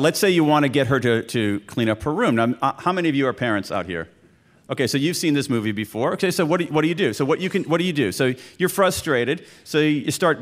let's 0.00 0.18
say 0.18 0.30
you 0.30 0.44
want 0.44 0.64
to 0.64 0.68
get 0.68 0.88
her 0.88 0.98
to, 1.00 1.22
to 1.22 1.60
clean 1.60 1.88
up 1.88 2.02
her 2.02 2.12
room. 2.12 2.36
Now, 2.36 2.54
uh, 2.62 2.72
how 2.78 2.92
many 2.92 3.08
of 3.08 3.14
you 3.14 3.26
are 3.26 3.32
parents 3.32 3.70
out 3.70 3.86
here? 3.86 4.08
Okay, 4.70 4.86
so 4.86 4.98
you've 4.98 5.16
seen 5.16 5.34
this 5.34 5.50
movie 5.50 5.72
before. 5.72 6.12
Okay, 6.12 6.30
so 6.30 6.46
what 6.46 6.58
do 6.58 6.64
you, 6.64 6.72
what 6.72 6.82
do, 6.82 6.88
you 6.88 6.94
do? 6.94 7.12
So 7.12 7.24
what 7.24 7.40
you 7.40 7.50
can 7.50 7.64
what 7.64 7.78
do 7.78 7.84
you 7.84 7.92
do? 7.92 8.12
So 8.12 8.34
you're 8.56 8.68
frustrated. 8.68 9.46
So 9.64 9.80
you 9.80 10.10
start 10.12 10.38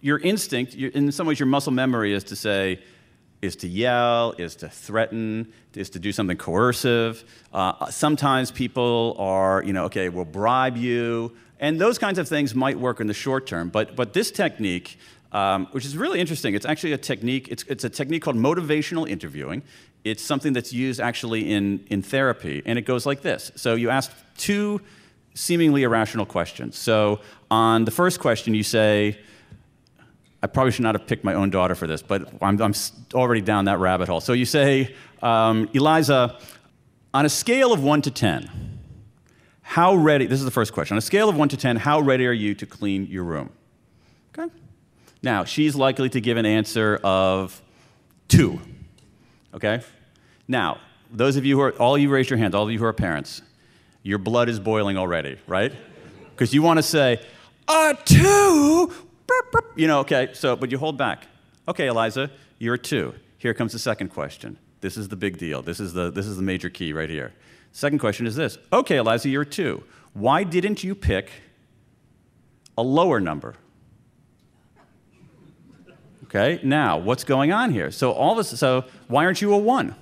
your 0.00 0.18
instinct. 0.18 0.74
In 0.74 1.12
some 1.12 1.26
ways, 1.26 1.38
your 1.38 1.46
muscle 1.46 1.72
memory 1.72 2.14
is 2.14 2.24
to 2.24 2.36
say, 2.36 2.82
is 3.42 3.56
to 3.56 3.68
yell, 3.68 4.32
is 4.38 4.56
to 4.56 4.68
threaten, 4.68 5.52
is 5.74 5.90
to 5.90 5.98
do 5.98 6.10
something 6.10 6.38
coercive. 6.38 7.22
Uh, 7.52 7.90
sometimes 7.90 8.50
people 8.50 9.14
are, 9.18 9.62
you 9.62 9.74
know, 9.74 9.84
okay, 9.84 10.08
we'll 10.08 10.24
bribe 10.24 10.78
you, 10.78 11.36
and 11.58 11.78
those 11.78 11.98
kinds 11.98 12.18
of 12.18 12.28
things 12.28 12.54
might 12.54 12.78
work 12.78 12.98
in 13.00 13.06
the 13.08 13.14
short 13.14 13.46
term. 13.46 13.68
But 13.68 13.94
but 13.94 14.14
this 14.14 14.30
technique. 14.30 14.98
Um, 15.32 15.66
which 15.70 15.84
is 15.84 15.96
really 15.96 16.18
interesting. 16.18 16.54
It's 16.54 16.66
actually 16.66 16.92
a 16.92 16.98
technique. 16.98 17.46
It's, 17.48 17.62
it's 17.68 17.84
a 17.84 17.88
technique 17.88 18.22
called 18.22 18.36
motivational 18.36 19.08
interviewing. 19.08 19.62
It's 20.02 20.24
something 20.24 20.52
that's 20.52 20.72
used 20.72 20.98
actually 20.98 21.52
in, 21.52 21.86
in 21.88 22.02
therapy, 22.02 22.62
and 22.66 22.78
it 22.78 22.82
goes 22.82 23.06
like 23.06 23.22
this. 23.22 23.52
So 23.54 23.74
you 23.76 23.90
ask 23.90 24.10
two 24.36 24.80
seemingly 25.34 25.84
irrational 25.84 26.26
questions. 26.26 26.76
So 26.76 27.20
on 27.50 27.84
the 27.84 27.90
first 27.90 28.18
question, 28.18 28.54
you 28.54 28.62
say, 28.62 29.18
I 30.42 30.46
probably 30.46 30.72
should 30.72 30.82
not 30.82 30.94
have 30.94 31.06
picked 31.06 31.22
my 31.22 31.34
own 31.34 31.50
daughter 31.50 31.74
for 31.74 31.86
this, 31.86 32.02
but 32.02 32.32
I'm, 32.42 32.60
I'm 32.60 32.74
already 33.14 33.40
down 33.40 33.66
that 33.66 33.78
rabbit 33.78 34.08
hole. 34.08 34.20
So 34.20 34.32
you 34.32 34.46
say, 34.46 34.94
um, 35.22 35.68
Eliza, 35.74 36.38
on 37.12 37.26
a 37.26 37.28
scale 37.28 37.72
of 37.72 37.82
one 37.82 38.02
to 38.02 38.10
10, 38.10 38.78
how 39.62 39.94
ready, 39.94 40.26
this 40.26 40.38
is 40.38 40.44
the 40.44 40.50
first 40.50 40.72
question, 40.72 40.94
on 40.94 40.98
a 40.98 41.02
scale 41.02 41.28
of 41.28 41.36
one 41.36 41.48
to 41.50 41.56
10, 41.56 41.76
how 41.76 42.00
ready 42.00 42.26
are 42.26 42.32
you 42.32 42.54
to 42.54 42.66
clean 42.66 43.06
your 43.06 43.24
room? 43.24 43.50
Okay. 44.36 44.52
Now, 45.22 45.44
she's 45.44 45.74
likely 45.74 46.08
to 46.10 46.20
give 46.20 46.36
an 46.36 46.46
answer 46.46 46.98
of 47.02 47.60
two. 48.28 48.60
Okay? 49.54 49.82
Now, 50.48 50.78
those 51.12 51.36
of 51.36 51.44
you 51.44 51.56
who 51.56 51.62
are, 51.62 51.72
all 51.72 51.98
you 51.98 52.08
raise 52.08 52.30
your 52.30 52.38
hands, 52.38 52.54
all 52.54 52.64
of 52.64 52.70
you 52.70 52.78
who 52.78 52.84
are 52.84 52.92
parents, 52.92 53.42
your 54.02 54.18
blood 54.18 54.48
is 54.48 54.58
boiling 54.58 54.96
already, 54.96 55.38
right? 55.46 55.72
Because 56.30 56.54
you 56.54 56.62
want 56.62 56.78
to 56.78 56.82
say, 56.82 57.20
a 57.68 57.94
two, 58.06 58.90
you 59.76 59.86
know, 59.86 60.00
okay, 60.00 60.30
so, 60.32 60.56
but 60.56 60.70
you 60.70 60.78
hold 60.78 60.96
back. 60.96 61.26
Okay, 61.68 61.86
Eliza, 61.88 62.30
you're 62.58 62.76
a 62.76 62.78
two. 62.78 63.12
Here 63.36 63.52
comes 63.52 63.72
the 63.72 63.78
second 63.78 64.08
question. 64.08 64.56
This 64.80 64.96
is 64.96 65.08
the 65.08 65.16
big 65.16 65.36
deal. 65.36 65.60
This 65.60 65.80
is 65.80 65.92
the, 65.92 66.10
this 66.10 66.24
is 66.24 66.38
the 66.38 66.42
major 66.42 66.70
key 66.70 66.94
right 66.94 67.10
here. 67.10 67.34
Second 67.72 67.98
question 67.98 68.26
is 68.26 68.36
this. 68.36 68.56
Okay, 68.72 68.96
Eliza, 68.96 69.28
you're 69.28 69.42
a 69.42 69.46
two. 69.46 69.82
Why 70.14 70.42
didn't 70.42 70.82
you 70.82 70.94
pick 70.94 71.30
a 72.78 72.82
lower 72.82 73.20
number? 73.20 73.56
Okay, 76.32 76.60
now 76.62 76.96
what's 76.96 77.24
going 77.24 77.50
on 77.50 77.72
here? 77.72 77.90
So 77.90 78.12
all 78.12 78.36
this, 78.36 78.56
so 78.56 78.84
why 79.08 79.24
aren't 79.24 79.42
you 79.42 79.52
a 79.52 79.58
one? 79.58 79.96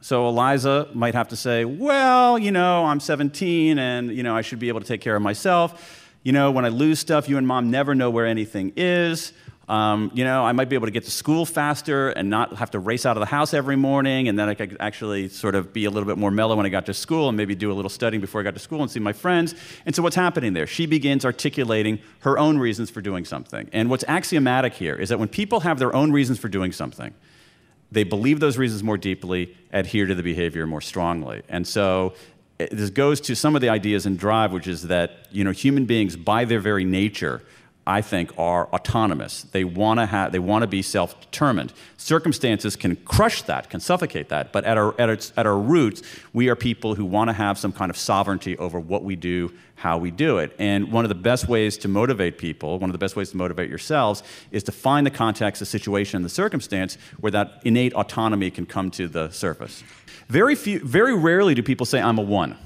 So 0.00 0.28
Eliza 0.28 0.88
might 0.94 1.14
have 1.14 1.26
to 1.28 1.36
say, 1.36 1.64
well, 1.64 2.38
you 2.38 2.52
know, 2.52 2.84
I'm 2.84 3.00
17 3.00 3.80
and, 3.80 4.14
you 4.14 4.22
know, 4.22 4.36
I 4.36 4.42
should 4.42 4.60
be 4.60 4.68
able 4.68 4.78
to 4.78 4.86
take 4.86 5.00
care 5.00 5.16
of 5.16 5.22
myself. 5.22 6.08
You 6.22 6.30
know, 6.30 6.52
when 6.52 6.64
I 6.64 6.68
lose 6.68 7.00
stuff, 7.00 7.28
you 7.28 7.36
and 7.36 7.48
mom 7.48 7.72
never 7.72 7.96
know 7.96 8.10
where 8.10 8.26
anything 8.26 8.72
is. 8.76 9.32
Um, 9.70 10.10
you 10.14 10.24
know, 10.24 10.44
I 10.44 10.50
might 10.50 10.68
be 10.68 10.74
able 10.74 10.88
to 10.88 10.90
get 10.90 11.04
to 11.04 11.12
school 11.12 11.46
faster 11.46 12.08
and 12.08 12.28
not 12.28 12.56
have 12.56 12.72
to 12.72 12.80
race 12.80 13.06
out 13.06 13.16
of 13.16 13.20
the 13.20 13.26
house 13.26 13.54
every 13.54 13.76
morning, 13.76 14.26
and 14.26 14.36
then 14.36 14.48
I 14.48 14.54
could 14.54 14.76
actually 14.80 15.28
sort 15.28 15.54
of 15.54 15.72
be 15.72 15.84
a 15.84 15.90
little 15.90 16.08
bit 16.08 16.18
more 16.18 16.32
mellow 16.32 16.56
when 16.56 16.66
I 16.66 16.70
got 16.70 16.86
to 16.86 16.94
school 16.94 17.28
and 17.28 17.36
maybe 17.36 17.54
do 17.54 17.70
a 17.70 17.74
little 17.74 17.88
studying 17.88 18.20
before 18.20 18.40
I 18.40 18.44
got 18.44 18.54
to 18.54 18.60
school 18.60 18.82
and 18.82 18.90
see 18.90 18.98
my 18.98 19.12
friends. 19.12 19.54
And 19.86 19.94
so, 19.94 20.02
what's 20.02 20.16
happening 20.16 20.54
there? 20.54 20.66
She 20.66 20.86
begins 20.86 21.24
articulating 21.24 22.00
her 22.22 22.36
own 22.36 22.58
reasons 22.58 22.90
for 22.90 23.00
doing 23.00 23.24
something. 23.24 23.70
And 23.72 23.88
what's 23.88 24.02
axiomatic 24.08 24.74
here 24.74 24.96
is 24.96 25.08
that 25.10 25.20
when 25.20 25.28
people 25.28 25.60
have 25.60 25.78
their 25.78 25.94
own 25.94 26.10
reasons 26.10 26.40
for 26.40 26.48
doing 26.48 26.72
something, 26.72 27.14
they 27.92 28.02
believe 28.02 28.40
those 28.40 28.58
reasons 28.58 28.82
more 28.82 28.98
deeply, 28.98 29.56
adhere 29.72 30.06
to 30.06 30.16
the 30.16 30.24
behavior 30.24 30.66
more 30.66 30.80
strongly. 30.80 31.42
And 31.48 31.64
so 31.64 32.14
eh, 32.58 32.66
this 32.72 32.90
goes 32.90 33.20
to 33.20 33.36
some 33.36 33.54
of 33.54 33.60
the 33.60 33.68
ideas 33.68 34.04
in 34.04 34.16
Drive, 34.16 34.50
which 34.50 34.66
is 34.66 34.88
that 34.88 35.28
you 35.30 35.44
know 35.44 35.52
human 35.52 35.84
beings, 35.84 36.16
by 36.16 36.44
their 36.44 36.58
very 36.58 36.84
nature, 36.84 37.42
I 37.86 38.02
think, 38.02 38.38
are 38.38 38.68
autonomous. 38.68 39.42
They 39.42 39.64
want 39.64 40.00
to 40.00 40.06
have, 40.06 40.32
they 40.32 40.38
want 40.38 40.62
to 40.62 40.66
be 40.66 40.82
self-determined. 40.82 41.72
Circumstances 41.96 42.76
can 42.76 42.94
crush 42.96 43.42
that, 43.42 43.70
can 43.70 43.80
suffocate 43.80 44.28
that. 44.28 44.52
But 44.52 44.64
at 44.64 44.76
our, 44.76 44.94
at, 45.00 45.08
its, 45.08 45.32
at 45.36 45.46
our 45.46 45.58
roots, 45.58 46.02
we 46.32 46.48
are 46.48 46.56
people 46.56 46.94
who 46.94 47.04
want 47.04 47.28
to 47.28 47.32
have 47.32 47.58
some 47.58 47.72
kind 47.72 47.90
of 47.90 47.96
sovereignty 47.96 48.56
over 48.58 48.78
what 48.78 49.02
we 49.02 49.16
do, 49.16 49.52
how 49.76 49.96
we 49.96 50.10
do 50.10 50.38
it. 50.38 50.54
And 50.58 50.92
one 50.92 51.04
of 51.04 51.08
the 51.08 51.14
best 51.14 51.48
ways 51.48 51.78
to 51.78 51.88
motivate 51.88 52.36
people, 52.38 52.78
one 52.78 52.90
of 52.90 52.92
the 52.92 52.98
best 52.98 53.16
ways 53.16 53.30
to 53.30 53.36
motivate 53.36 53.70
yourselves, 53.70 54.22
is 54.50 54.62
to 54.64 54.72
find 54.72 55.06
the 55.06 55.10
context, 55.10 55.60
the 55.60 55.66
situation, 55.66 56.22
the 56.22 56.28
circumstance 56.28 56.98
where 57.18 57.32
that 57.32 57.62
innate 57.64 57.94
autonomy 57.94 58.50
can 58.50 58.66
come 58.66 58.90
to 58.92 59.08
the 59.08 59.30
surface. 59.30 59.82
Very 60.28 60.54
few, 60.54 60.80
very 60.80 61.16
rarely 61.16 61.54
do 61.54 61.62
people 61.62 61.86
say, 61.86 62.00
"I'm 62.00 62.18
a 62.18 62.22
one." 62.22 62.56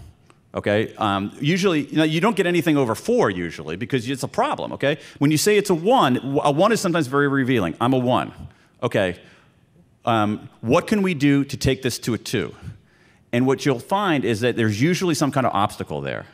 Okay. 0.54 0.94
Um, 0.96 1.36
usually, 1.40 1.86
you 1.86 1.96
know, 1.96 2.04
you 2.04 2.20
don't 2.20 2.36
get 2.36 2.46
anything 2.46 2.76
over 2.76 2.94
four 2.94 3.28
usually 3.28 3.76
because 3.76 4.08
it's 4.08 4.22
a 4.22 4.28
problem. 4.28 4.72
Okay. 4.72 4.98
When 5.18 5.30
you 5.30 5.36
say 5.36 5.56
it's 5.56 5.70
a 5.70 5.74
one, 5.74 6.16
a 6.42 6.50
one 6.50 6.70
is 6.70 6.80
sometimes 6.80 7.08
very 7.08 7.28
revealing. 7.28 7.74
I'm 7.80 7.92
a 7.92 7.98
one. 7.98 8.32
Okay. 8.82 9.18
Um, 10.04 10.48
what 10.60 10.86
can 10.86 11.02
we 11.02 11.14
do 11.14 11.44
to 11.44 11.56
take 11.56 11.82
this 11.82 11.98
to 12.00 12.14
a 12.14 12.18
two? 12.18 12.54
And 13.32 13.46
what 13.46 13.66
you'll 13.66 13.80
find 13.80 14.24
is 14.24 14.40
that 14.40 14.54
there's 14.54 14.80
usually 14.80 15.14
some 15.14 15.32
kind 15.32 15.44
of 15.44 15.52
obstacle 15.52 16.00
there. 16.00 16.26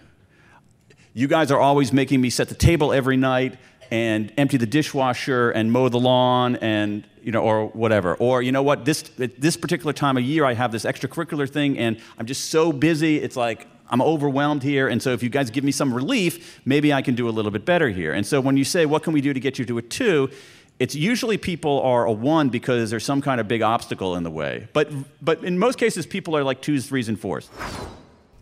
You 1.15 1.27
guys 1.27 1.51
are 1.51 1.59
always 1.59 1.93
making 1.93 2.21
me 2.21 2.29
set 2.29 2.49
the 2.49 2.55
table 2.55 2.93
every 2.93 3.17
night 3.17 3.57
and 3.91 4.33
empty 4.37 4.57
the 4.57 4.67
dishwasher 4.67 5.51
and 5.51 5.73
mow 5.73 5.89
the 5.89 5.99
lawn 5.99 6.57
and 6.57 7.05
you 7.23 7.33
know 7.33 7.43
or 7.43 7.67
whatever 7.69 8.15
or 8.17 8.41
you 8.41 8.53
know 8.53 8.63
what 8.63 8.85
this 8.85 9.03
this 9.17 9.57
particular 9.57 9.93
time 9.93 10.17
of 10.17 10.23
year 10.23 10.45
I 10.45 10.55
have 10.55 10.71
this 10.71 10.85
extracurricular 10.85 11.51
thing 11.51 11.77
and 11.77 11.99
I'm 12.17 12.27
just 12.27 12.51
so 12.51 12.73
busy 12.73 13.17
it's 13.17 13.37
like 13.37 13.67
I'm 13.91 14.01
overwhelmed 14.01 14.63
here 14.63 14.89
and 14.89 15.03
so 15.03 15.13
if 15.13 15.23
you 15.23 15.29
guys 15.29 15.51
give 15.51 15.65
me 15.65 15.73
some 15.73 15.93
relief 15.93 16.61
maybe 16.65 16.93
I 16.93 17.03
can 17.03 17.15
do 17.15 17.29
a 17.29 17.31
little 17.31 17.51
bit 17.51 17.65
better 17.65 17.89
here 17.89 18.13
and 18.13 18.25
so 18.27 18.41
when 18.41 18.57
you 18.57 18.65
say 18.65 18.87
what 18.87 19.03
can 19.03 19.13
we 19.13 19.21
do 19.21 19.33
to 19.33 19.41
get 19.41 19.59
you 19.59 19.65
to 19.67 19.79
a 19.79 19.83
2 19.83 20.31
it's 20.79 20.95
usually 20.95 21.37
people 21.37 21.81
are 21.83 22.07
a 22.07 22.13
1 22.13 22.49
because 22.49 22.89
there's 22.91 23.05
some 23.05 23.21
kind 23.21 23.39
of 23.41 23.47
big 23.49 23.61
obstacle 23.63 24.17
in 24.17 24.23
the 24.23 24.31
way 24.31 24.69
but 24.73 24.91
but 25.21 25.43
in 25.45 25.59
most 25.59 25.79
cases 25.79 26.07
people 26.07 26.37
are 26.37 26.45
like 26.45 26.63
2s 26.63 26.89
3s 26.91 27.09
and 27.09 27.21
4s 27.21 27.49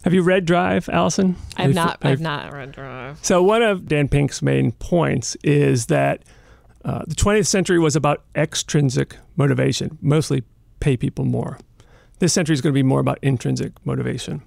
Have 0.05 0.15
you 0.15 0.23
read 0.23 0.45
Drive, 0.45 0.89
Allison? 0.89 1.35
I 1.57 1.63
have 1.63 1.71
you- 1.71 1.75
not. 1.75 2.03
have- 2.03 2.13
I've 2.13 2.21
not 2.21 2.53
read 2.53 2.71
Drive. 2.73 3.19
So 3.21 3.43
one 3.43 3.63
of 3.63 3.87
Dan 3.89 4.07
Pink's 4.09 4.41
main 4.43 4.71
points 4.73 5.37
is 5.43 5.87
that 5.87 6.23
uh, 6.85 7.03
the 7.07 7.17
20th 7.17 7.49
century 7.49 7.79
was 7.81 7.97
about 7.97 8.23
extrinsic 8.37 9.17
motivation, 9.37 9.99
mostly 10.01 10.45
pay 10.81 10.97
people 10.97 11.25
more. 11.25 11.59
This 12.21 12.33
century 12.33 12.55
is 12.55 12.61
going 12.61 12.73
to 12.73 12.79
be 12.79 12.85
more 12.85 13.01
about 13.01 13.19
intrinsic 13.23 13.73
motivation. 13.85 14.43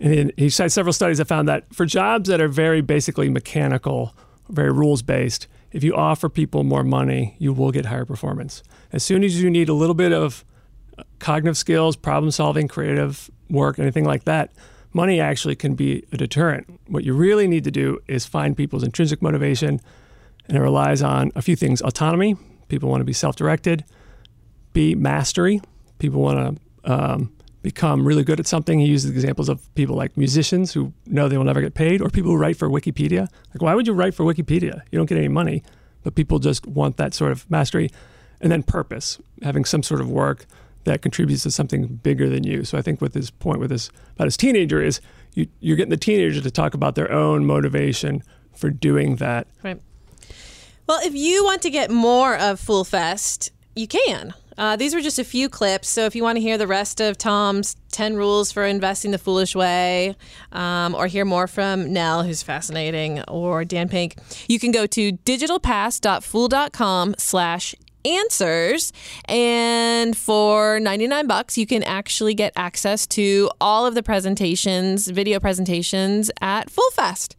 And 0.00 0.32
he, 0.36 0.50
cites 0.50 0.74
several 0.74 0.92
studies 0.92 1.18
that 1.18 1.28
found 1.28 1.48
that 1.48 1.72
for 1.74 1.86
jobs 1.86 2.28
that 2.28 2.40
are 2.40 2.48
very 2.48 2.80
basically 2.80 3.28
mechanical, 3.28 4.14
very 4.48 4.72
rules 4.72 5.02
based, 5.02 5.46
if 5.72 5.82
you 5.82 5.94
offer 5.94 6.28
people 6.28 6.64
more 6.64 6.84
money, 6.84 7.36
you 7.38 7.52
will 7.52 7.72
get 7.72 7.86
higher 7.86 8.04
performance. 8.04 8.62
As 8.92 9.02
soon 9.02 9.24
as 9.24 9.42
you 9.42 9.50
need 9.50 9.68
a 9.68 9.74
little 9.74 9.94
bit 9.94 10.12
of 10.12 10.44
uh, 10.98 11.02
cognitive 11.18 11.56
skills, 11.56 11.96
problem 11.96 12.30
solving, 12.30 12.68
creative 12.68 13.30
work, 13.50 13.78
anything 13.78 14.04
like 14.04 14.24
that, 14.24 14.52
money 14.92 15.20
actually 15.20 15.56
can 15.56 15.74
be 15.74 16.04
a 16.12 16.16
deterrent. 16.16 16.80
What 16.86 17.04
you 17.04 17.14
really 17.14 17.48
need 17.48 17.64
to 17.64 17.70
do 17.70 17.98
is 18.06 18.24
find 18.24 18.56
people's 18.56 18.84
intrinsic 18.84 19.20
motivation, 19.20 19.80
and 20.46 20.56
it 20.56 20.60
relies 20.60 21.02
on 21.02 21.32
a 21.34 21.42
few 21.42 21.56
things 21.56 21.80
autonomy, 21.82 22.36
people 22.68 22.88
want 22.88 23.00
to 23.00 23.04
be 23.04 23.12
self 23.12 23.36
directed, 23.36 23.84
B, 24.72 24.94
mastery, 24.94 25.60
people 25.98 26.20
want 26.20 26.58
to 26.84 26.92
um, 26.92 27.32
become 27.64 28.06
really 28.06 28.22
good 28.22 28.38
at 28.38 28.46
something. 28.46 28.78
He 28.78 28.86
uses 28.86 29.10
examples 29.10 29.48
of 29.48 29.74
people 29.74 29.96
like 29.96 30.18
musicians 30.18 30.74
who 30.74 30.92
know 31.06 31.28
they 31.28 31.38
will 31.38 31.44
never 31.44 31.62
get 31.62 31.72
paid, 31.72 32.02
or 32.02 32.10
people 32.10 32.30
who 32.30 32.36
write 32.36 32.58
for 32.58 32.68
Wikipedia. 32.68 33.26
Like, 33.54 33.62
why 33.62 33.74
would 33.74 33.86
you 33.86 33.94
write 33.94 34.14
for 34.14 34.22
Wikipedia? 34.22 34.82
You 34.92 34.98
don't 34.98 35.06
get 35.06 35.16
any 35.16 35.28
money, 35.28 35.62
but 36.02 36.14
people 36.14 36.38
just 36.38 36.66
want 36.66 36.98
that 36.98 37.14
sort 37.14 37.32
of 37.32 37.50
mastery. 37.50 37.88
And 38.42 38.52
then 38.52 38.62
purpose, 38.62 39.18
having 39.42 39.64
some 39.64 39.82
sort 39.82 40.02
of 40.02 40.10
work 40.10 40.44
that 40.84 41.00
contributes 41.00 41.44
to 41.44 41.50
something 41.50 41.86
bigger 41.86 42.28
than 42.28 42.44
you. 42.44 42.64
So 42.64 42.76
I 42.76 42.82
think 42.82 43.00
with 43.00 43.14
his 43.14 43.30
point 43.30 43.60
with 43.60 43.70
this 43.70 43.90
about 44.14 44.26
his 44.26 44.36
teenager 44.36 44.82
is 44.82 45.00
you, 45.32 45.46
you're 45.60 45.76
getting 45.76 45.88
the 45.88 45.96
teenager 45.96 46.42
to 46.42 46.50
talk 46.50 46.74
about 46.74 46.96
their 46.96 47.10
own 47.10 47.46
motivation 47.46 48.22
for 48.54 48.68
doing 48.68 49.16
that. 49.16 49.46
Right. 49.62 49.80
Well, 50.86 51.00
if 51.02 51.14
you 51.14 51.42
want 51.42 51.62
to 51.62 51.70
get 51.70 51.90
more 51.90 52.36
of 52.36 52.60
Fool 52.60 52.84
Fest, 52.84 53.52
you 53.74 53.88
can. 53.88 54.34
Uh, 54.56 54.76
these 54.76 54.94
were 54.94 55.00
just 55.00 55.18
a 55.18 55.24
few 55.24 55.48
clips. 55.48 55.88
So 55.88 56.06
if 56.06 56.14
you 56.14 56.22
want 56.22 56.36
to 56.36 56.42
hear 56.42 56.58
the 56.58 56.66
rest 56.66 57.00
of 57.00 57.18
Tom's 57.18 57.76
10 57.92 58.16
rules 58.16 58.52
for 58.52 58.64
investing 58.64 59.10
the 59.10 59.18
foolish 59.18 59.54
way, 59.54 60.16
um, 60.52 60.94
or 60.94 61.06
hear 61.06 61.24
more 61.24 61.46
from 61.46 61.92
Nell, 61.92 62.22
who's 62.22 62.42
fascinating, 62.42 63.22
or 63.28 63.64
Dan 63.64 63.88
Pink, 63.88 64.16
you 64.48 64.58
can 64.58 64.70
go 64.70 64.86
to 64.86 65.12
digitalpass.fool.com 65.12 67.14
slash 67.18 67.74
answers 68.04 68.92
and 69.26 70.16
for 70.16 70.78
99 70.78 71.26
bucks 71.26 71.56
you 71.56 71.66
can 71.66 71.82
actually 71.84 72.34
get 72.34 72.52
access 72.54 73.06
to 73.06 73.50
all 73.62 73.86
of 73.86 73.94
the 73.94 74.02
presentations 74.02 75.08
video 75.08 75.40
presentations 75.40 76.30
at 76.42 76.68
Fool 76.68 76.90
Fest 76.92 77.34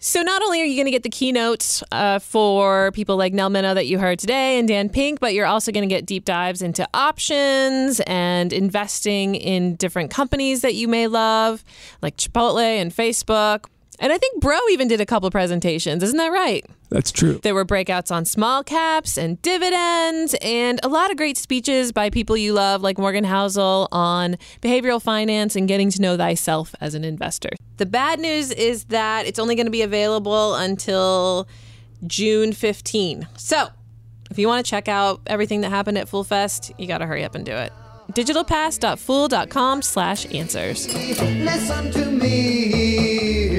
so 0.00 0.22
not 0.22 0.42
only 0.42 0.60
are 0.60 0.64
you 0.64 0.76
going 0.76 0.86
to 0.86 0.90
get 0.90 1.02
the 1.02 1.10
keynotes 1.10 1.82
uh, 1.92 2.18
for 2.18 2.92
people 2.92 3.16
like 3.16 3.32
Nell 3.32 3.50
Minow 3.50 3.74
that 3.74 3.86
you 3.86 3.98
heard 3.98 4.18
today 4.18 4.58
and 4.58 4.68
Dan 4.68 4.88
Pink, 4.88 5.20
but 5.20 5.34
you're 5.34 5.46
also 5.46 5.72
going 5.72 5.88
to 5.88 5.92
get 5.92 6.06
deep 6.06 6.24
dives 6.24 6.62
into 6.62 6.88
options 6.94 8.00
and 8.06 8.52
investing 8.52 9.34
in 9.34 9.74
different 9.76 10.10
companies 10.10 10.60
that 10.62 10.74
you 10.74 10.88
may 10.88 11.06
love, 11.06 11.64
like 12.00 12.16
Chipotle 12.16 12.60
and 12.60 12.94
Facebook. 12.94 13.66
And 14.00 14.12
I 14.12 14.18
think 14.18 14.40
Bro 14.40 14.58
even 14.70 14.86
did 14.88 15.00
a 15.00 15.06
couple 15.06 15.30
presentations. 15.30 16.02
Isn't 16.02 16.18
that 16.18 16.30
right? 16.32 16.64
That's 16.90 17.10
true. 17.12 17.40
There 17.42 17.54
were 17.54 17.64
breakouts 17.64 18.10
on 18.14 18.24
small 18.24 18.62
caps 18.62 19.18
and 19.18 19.40
dividends, 19.42 20.34
and 20.40 20.80
a 20.82 20.88
lot 20.88 21.10
of 21.10 21.16
great 21.16 21.36
speeches 21.36 21.92
by 21.92 22.08
people 22.08 22.36
you 22.36 22.52
love, 22.52 22.80
like 22.80 22.96
Morgan 22.96 23.24
Housel 23.24 23.88
on 23.92 24.36
behavioral 24.62 25.02
finance 25.02 25.56
and 25.56 25.66
getting 25.68 25.90
to 25.90 26.00
know 26.00 26.16
thyself 26.16 26.74
as 26.80 26.94
an 26.94 27.04
investor. 27.04 27.50
The 27.76 27.86
bad 27.86 28.20
news 28.20 28.50
is 28.50 28.84
that 28.84 29.26
it's 29.26 29.38
only 29.38 29.54
going 29.54 29.66
to 29.66 29.72
be 29.72 29.82
available 29.82 30.54
until 30.54 31.46
June 32.06 32.52
15. 32.52 33.26
So, 33.36 33.68
if 34.30 34.38
you 34.38 34.46
want 34.46 34.64
to 34.64 34.70
check 34.70 34.88
out 34.88 35.20
everything 35.26 35.62
that 35.62 35.70
happened 35.70 35.98
at 35.98 36.08
Fool 36.08 36.24
Fest, 36.24 36.72
you 36.78 36.86
got 36.86 36.98
to 36.98 37.06
hurry 37.06 37.24
up 37.24 37.34
and 37.34 37.44
do 37.44 37.52
it. 37.52 37.72
digitalpass.fool.com 38.12 39.82
slash 39.82 40.26
answers. 40.34 40.86
Listen 40.94 41.90
to 41.92 42.06
me, 42.06 42.87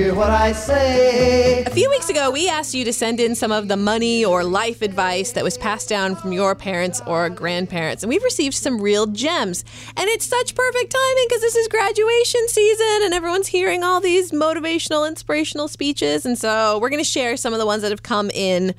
hear 0.10 0.18
what 0.18 0.30
I 0.32 0.54
say. 0.54 1.64
A 1.66 1.70
few 1.70 1.88
weeks 1.90 2.10
ago, 2.10 2.32
we 2.32 2.50
asked 2.50 2.74
you 2.74 2.84
to 2.86 2.92
send 2.92 3.20
in 3.20 3.36
some 3.36 3.52
of 3.52 3.68
the 3.68 3.78
money 3.78 4.26
or 4.26 4.44
life 4.44 4.82
advice 4.82 5.34
that 5.34 5.44
was 5.44 5.56
passed 5.56 5.88
down 5.88 6.16
from 6.16 6.32
your 6.32 6.56
parents 6.56 7.00
or 7.06 7.30
grandparents, 7.30 8.02
and 8.02 8.10
we've 8.10 8.24
received 8.24 8.56
some 8.56 8.82
real 8.82 9.06
gems. 9.06 9.64
And 9.96 10.10
it's 10.10 10.26
such 10.26 10.56
perfect 10.56 10.92
timing 10.92 11.26
because 11.28 11.42
this 11.42 11.56
is 11.56 11.68
graduation 11.68 12.48
season 12.48 13.00
and 13.04 13.14
everyone's 13.14 13.48
hearing 13.48 13.84
all 13.84 14.02
these 14.02 14.32
motivational, 14.32 15.08
inspirational 15.08 15.68
speeches. 15.68 16.26
And 16.26 16.38
so 16.38 16.80
we're 16.80 16.90
going 16.90 17.04
to 17.04 17.10
share 17.10 17.38
some 17.38 17.54
of 17.54 17.60
the 17.60 17.68
ones 17.68 17.84
that 17.84 17.92
have 17.92 18.04
come 18.04 18.32
in 18.32 18.74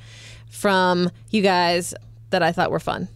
from 0.49 1.11
you 1.29 1.41
guys 1.41 1.93
that 2.31 2.43
I 2.43 2.51
thought 2.51 2.71
were 2.71 2.79
fun. 2.79 3.07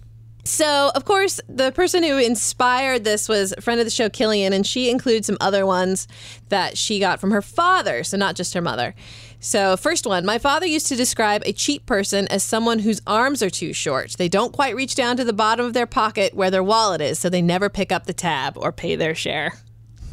So, 0.46 0.92
of 0.94 1.06
course, 1.06 1.42
the 1.50 1.72
person 1.72 2.04
who 2.04 2.20
inspired 2.20 3.04
this 3.04 3.28
was 3.28 3.54
a 3.58 3.62
friend 3.62 3.80
of 3.80 3.86
the 3.86 3.92
show, 3.92 4.10
Killian, 4.10 4.54
and 4.54 4.66
she 4.66 4.92
includes 4.92 5.26
some 5.26 5.38
other 5.42 5.66
ones 5.66 6.08
that 6.50 6.78
she 6.78 7.00
got 7.00 7.20
from 7.20 7.32
her 7.32 7.42
father, 7.42 8.04
so 8.04 8.16
not 8.16 8.36
just 8.36 8.54
her 8.54 8.62
mother. 8.62 8.94
So, 9.40 9.76
first 9.76 10.06
one 10.06 10.24
my 10.24 10.38
father 10.38 10.68
used 10.68 10.86
to 10.88 10.96
describe 10.96 11.42
a 11.46 11.52
cheap 11.52 11.88
person 11.88 12.28
as 12.28 12.44
someone 12.44 12.80
whose 12.80 13.02
arms 13.08 13.42
are 13.42 13.50
too 13.50 13.74
short. 13.74 14.12
They 14.12 14.30
don't 14.30 14.54
quite 14.54 14.76
reach 14.76 14.94
down 14.94 15.18
to 15.18 15.24
the 15.24 15.34
bottom 15.34 15.66
of 15.66 15.74
their 15.74 15.88
pocket 15.88 16.36
where 16.36 16.52
their 16.52 16.64
wallet 16.64 17.02
is, 17.02 17.18
so 17.18 17.28
they 17.28 17.42
never 17.42 17.68
pick 17.68 17.92
up 17.92 18.06
the 18.06 18.14
tab 18.14 18.56
or 18.56 18.72
pay 18.72 18.96
their 18.96 19.16
share. 19.16 19.54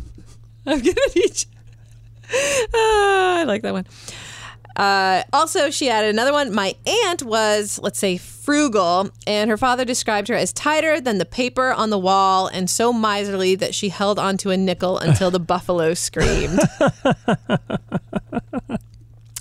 I'm 0.67 0.81
gonna 0.81 0.95
teach. 1.11 1.47
Ah, 2.75 3.41
I 3.41 3.45
like 3.45 3.61
that 3.61 3.75
one. 3.75 3.85
Uh, 4.77 5.23
also, 5.33 5.71
she 5.71 5.89
added 5.89 6.11
another 6.11 6.33
one. 6.33 6.53
My 6.55 6.75
aunt 6.87 7.23
was, 7.23 7.79
let's 7.83 7.99
say, 7.99 8.17
frugal, 8.17 9.11
and 9.27 9.51
her 9.51 9.57
father 9.57 9.85
described 9.85 10.29
her 10.29 10.35
as 10.35 10.53
tighter 10.53 11.01
than 11.01 11.19
the 11.19 11.25
paper 11.25 11.73
on 11.73 11.91
the 11.91 11.99
wall 11.99 12.49
and 12.49 12.69
so 12.69 12.93
miserly 12.93 13.55
that 13.57 13.75
she 13.75 13.89
held 13.89 14.19
onto 14.19 14.51
a 14.51 14.57
nickel 14.57 14.99
until 14.99 15.31
the 15.31 15.41
buffalo 15.41 15.95
screamed. 15.95 16.61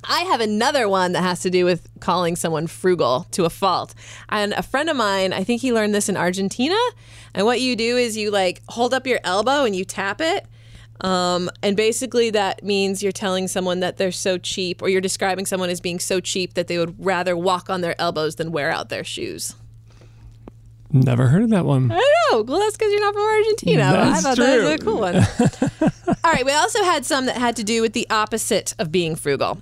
I 0.03 0.23
have 0.23 0.41
another 0.41 0.89
one 0.89 1.13
that 1.13 1.21
has 1.21 1.39
to 1.41 1.49
do 1.49 1.63
with 1.63 1.87
calling 2.01 2.35
someone 2.35 2.67
frugal 2.67 3.27
to 3.31 3.45
a 3.45 3.49
fault. 3.49 3.95
And 4.27 4.51
a 4.53 4.61
friend 4.61 4.89
of 4.89 4.97
mine, 4.97 5.31
I 5.31 5.45
think 5.45 5.61
he 5.61 5.71
learned 5.71 5.95
this 5.95 6.09
in 6.09 6.17
Argentina. 6.17 6.77
And 7.33 7.45
what 7.45 7.61
you 7.61 7.75
do 7.77 7.95
is 7.97 8.17
you 8.17 8.29
like 8.29 8.61
hold 8.67 8.93
up 8.93 9.07
your 9.07 9.19
elbow 9.23 9.63
and 9.63 9.73
you 9.73 9.85
tap 9.85 10.19
it. 10.19 10.45
Um, 11.01 11.49
and 11.63 11.75
basically, 11.75 12.29
that 12.29 12.63
means 12.63 13.01
you're 13.01 13.11
telling 13.11 13.47
someone 13.47 13.79
that 13.79 13.97
they're 13.97 14.11
so 14.11 14.37
cheap, 14.37 14.81
or 14.81 14.89
you're 14.89 15.01
describing 15.01 15.45
someone 15.45 15.69
as 15.69 15.81
being 15.81 15.99
so 15.99 16.19
cheap 16.19 16.53
that 16.53 16.67
they 16.67 16.77
would 16.77 17.03
rather 17.03 17.35
walk 17.35 17.69
on 17.69 17.81
their 17.81 17.99
elbows 17.99 18.35
than 18.35 18.51
wear 18.51 18.71
out 18.71 18.89
their 18.89 19.03
shoes. 19.03 19.55
Never 20.93 21.27
heard 21.27 21.43
of 21.43 21.49
that 21.51 21.65
one. 21.65 21.91
I 21.91 21.95
don't 21.95 22.47
know. 22.47 22.51
Well, 22.53 22.59
that's 22.59 22.75
because 22.75 22.91
you're 22.91 23.01
not 23.01 23.13
from 23.13 23.23
Argentina. 23.23 24.11
I 24.13 24.19
thought 24.19 24.37
that 24.37 24.61
was 24.61 24.73
a 24.73 24.77
true. 24.77 24.85
cool 24.85 24.99
one. 24.99 25.15
All 26.23 26.31
right. 26.31 26.45
We 26.45 26.51
also 26.51 26.83
had 26.83 27.05
some 27.05 27.27
that 27.27 27.37
had 27.37 27.55
to 27.55 27.63
do 27.63 27.81
with 27.81 27.93
the 27.93 28.05
opposite 28.09 28.75
of 28.77 28.91
being 28.91 29.15
frugal. 29.15 29.61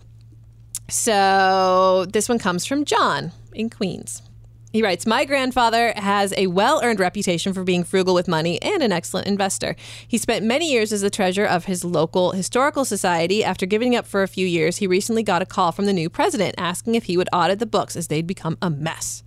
So 0.90 2.06
this 2.12 2.28
one 2.28 2.40
comes 2.40 2.66
from 2.66 2.84
John 2.84 3.32
in 3.54 3.70
Queens. 3.70 4.24
He 4.72 4.84
writes, 4.84 5.08
My 5.08 5.26
grandfather 5.26 5.94
has 5.96 6.32
a 6.38 6.46
well 6.46 6.80
earned 6.84 7.00
reputation 7.00 7.54
for 7.54 7.64
being 7.64 7.84
frugal 7.84 8.14
with 8.14 8.28
money 8.28 8.62
and 8.62 8.84
an 8.84 8.92
excellent 8.92 9.26
investor. 9.26 9.76
He 10.08 10.20
spent 10.20 10.46
many 10.46 10.72
years 10.72 10.94
as 10.94 11.02
the 11.02 11.10
treasurer 11.10 11.48
of 11.48 11.66
his 11.66 11.84
local 11.84 12.34
historical 12.34 12.86
society. 12.86 13.44
After 13.44 13.66
giving 13.66 13.96
up 13.96 14.06
for 14.06 14.22
a 14.22 14.28
few 14.28 14.46
years, 14.46 14.78
he 14.78 14.86
recently 14.86 15.24
got 15.24 15.42
a 15.42 15.48
call 15.48 15.72
from 15.72 15.86
the 15.86 15.94
new 15.94 16.08
president 16.08 16.54
asking 16.60 16.94
if 16.94 17.06
he 17.06 17.18
would 17.18 17.30
audit 17.34 17.58
the 17.58 17.66
books 17.66 17.96
as 17.96 18.08
they'd 18.08 18.28
become 18.28 18.60
a 18.62 18.70
mess. 18.70 19.24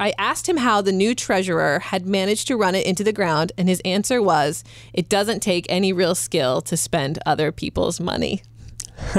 I 0.00 0.14
asked 0.16 0.48
him 0.48 0.58
how 0.58 0.80
the 0.80 0.92
new 0.92 1.14
treasurer 1.14 1.80
had 1.80 2.06
managed 2.06 2.46
to 2.48 2.56
run 2.56 2.74
it 2.74 2.86
into 2.86 3.04
the 3.04 3.12
ground, 3.12 3.52
and 3.58 3.68
his 3.68 3.82
answer 3.84 4.22
was, 4.22 4.64
It 4.94 5.10
doesn't 5.10 5.40
take 5.40 5.66
any 5.68 5.92
real 5.92 6.14
skill 6.14 6.62
to 6.62 6.76
spend 6.76 7.18
other 7.26 7.52
people's 7.52 8.00
money. 8.00 8.42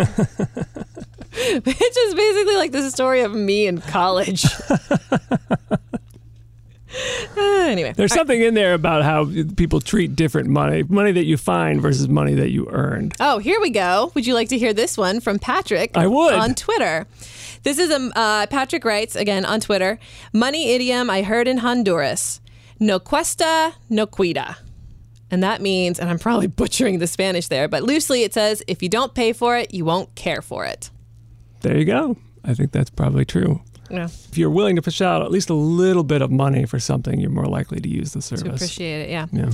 Which 1.38 1.98
is 1.98 2.16
basically 2.16 2.56
like 2.56 2.72
the 2.72 2.90
story 2.90 3.22
of 3.22 3.34
me 3.34 3.68
in 3.68 3.82
college. 3.82 4.46
Uh, 7.38 7.42
anyway, 7.68 7.94
There's 7.96 8.14
something 8.14 8.42
in 8.42 8.54
there 8.54 8.74
about 8.74 9.04
how 9.04 9.30
people 9.56 9.82
treat 9.82 10.16
different 10.16 10.50
money, 10.50 10.84
money 10.84 11.12
that 11.12 11.26
you 11.26 11.38
find 11.38 11.82
versus 11.82 12.08
money 12.08 12.34
that 12.36 12.50
you 12.50 12.68
earned. 12.72 13.16
Oh, 13.20 13.38
here 13.38 13.60
we 13.62 13.70
go. 13.70 14.12
Would 14.16 14.26
you 14.26 14.34
like 14.34 14.50
to 14.50 14.58
hear 14.58 14.74
this 14.74 14.98
one 14.98 15.20
from 15.20 15.38
Patrick? 15.38 15.96
I 15.96 16.08
would. 16.08 16.34
On 16.34 16.56
Twitter. 16.56 17.06
This 17.64 17.78
is 17.78 17.92
a 17.92 18.12
uh, 18.18 18.48
Patrick 18.48 18.84
writes 18.86 19.16
again 19.16 19.46
on 19.46 19.60
Twitter. 19.60 20.00
Money 20.34 20.72
idiom 20.72 21.10
I 21.10 21.22
heard 21.22 21.48
in 21.48 21.58
Honduras. 21.58 22.42
No 22.80 23.00
cuesta, 23.00 23.74
no 23.90 24.08
cuida. 24.08 24.56
And 25.30 25.44
that 25.44 25.62
means, 25.62 26.00
and 26.00 26.10
I'm 26.10 26.20
probably 26.20 26.48
butchering 26.62 27.00
the 27.00 27.08
Spanish 27.08 27.48
there, 27.48 27.68
but 27.68 27.84
loosely 27.84 28.24
it 28.24 28.34
says, 28.34 28.64
if 28.68 28.82
you 28.82 28.90
don't 28.90 29.14
pay 29.14 29.34
for 29.34 29.58
it, 29.58 29.74
you 29.74 29.84
won't 29.86 30.14
care 30.16 30.42
for 30.42 30.66
it. 30.66 30.90
There 31.62 31.78
you 31.78 31.86
go. 31.86 32.18
I 32.46 32.54
think 32.54 32.72
that's 32.72 32.90
probably 32.90 33.26
true. 33.26 33.62
Yeah. 33.90 34.06
If 34.06 34.38
you're 34.38 34.50
willing 34.50 34.76
to 34.78 34.82
push 34.82 35.02
out 35.02 35.22
at 35.22 35.32
least 35.32 35.50
a 35.50 35.54
little 35.54 36.04
bit 36.04 36.22
of 36.22 36.30
money 36.32 36.66
for 36.66 36.80
something, 36.80 37.20
you're 37.20 37.30
more 37.30 37.46
likely 37.46 37.80
to 37.80 37.90
use 37.90 38.12
the 38.14 38.20
To 38.22 38.38
service. 38.38 38.46
appreciate 38.56 39.02
it, 39.04 39.10
yeah. 39.10 39.28
Yeah. 39.32 39.52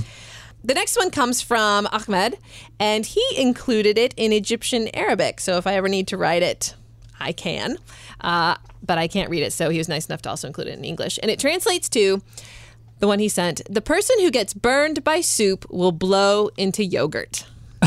The 0.64 0.74
next 0.74 0.96
one 0.96 1.10
comes 1.10 1.42
from 1.42 1.86
Ahmed, 1.92 2.38
and 2.80 3.04
he 3.04 3.22
included 3.36 3.98
it 3.98 4.14
in 4.16 4.32
Egyptian 4.32 4.88
Arabic. 4.94 5.40
So 5.40 5.56
if 5.56 5.66
I 5.66 5.74
ever 5.74 5.88
need 5.88 6.08
to 6.08 6.16
write 6.16 6.42
it, 6.42 6.74
I 7.20 7.32
can. 7.32 7.76
Uh, 8.20 8.56
but 8.82 8.96
I 8.98 9.06
can't 9.06 9.28
read 9.30 9.42
it, 9.42 9.52
so 9.52 9.70
he 9.70 9.78
was 9.78 9.88
nice 9.88 10.06
enough 10.06 10.22
to 10.22 10.30
also 10.30 10.46
include 10.46 10.68
it 10.68 10.78
in 10.78 10.84
English. 10.84 11.18
And 11.22 11.30
it 11.30 11.38
translates 11.38 11.88
to 11.90 12.22
the 13.04 13.08
one 13.08 13.18
he 13.18 13.28
sent 13.28 13.60
the 13.68 13.82
person 13.82 14.18
who 14.20 14.30
gets 14.30 14.54
burned 14.54 15.04
by 15.04 15.20
soup 15.20 15.66
will 15.68 15.92
blow 15.92 16.48
into 16.56 16.82
yogurt. 16.82 17.44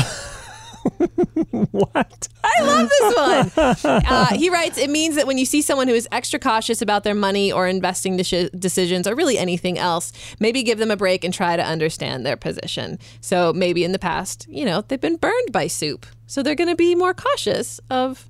What? 1.50 2.28
I 2.44 2.62
love 2.62 2.88
this 2.88 3.16
one. 3.16 4.02
Uh, 4.06 4.26
he 4.36 4.48
writes, 4.48 4.78
it 4.78 4.88
means 4.88 5.16
that 5.16 5.26
when 5.26 5.36
you 5.36 5.44
see 5.44 5.60
someone 5.60 5.88
who 5.88 5.94
is 5.94 6.08
extra 6.12 6.38
cautious 6.38 6.80
about 6.80 7.02
their 7.02 7.16
money 7.16 7.50
or 7.52 7.66
investing 7.66 8.16
deci- 8.16 8.48
decisions 8.58 9.06
or 9.08 9.14
really 9.16 9.36
anything 9.38 9.76
else, 9.76 10.12
maybe 10.38 10.62
give 10.62 10.78
them 10.78 10.90
a 10.90 10.96
break 10.96 11.24
and 11.24 11.34
try 11.34 11.56
to 11.56 11.62
understand 11.62 12.24
their 12.24 12.36
position. 12.36 12.98
So 13.20 13.52
maybe 13.52 13.82
in 13.84 13.90
the 13.92 13.98
past, 13.98 14.46
you 14.48 14.64
know, 14.64 14.82
they've 14.82 15.00
been 15.00 15.16
burned 15.16 15.52
by 15.52 15.66
soup. 15.66 16.06
So 16.26 16.42
they're 16.42 16.54
going 16.54 16.70
to 16.70 16.76
be 16.76 16.94
more 16.94 17.12
cautious 17.12 17.80
of 17.90 18.28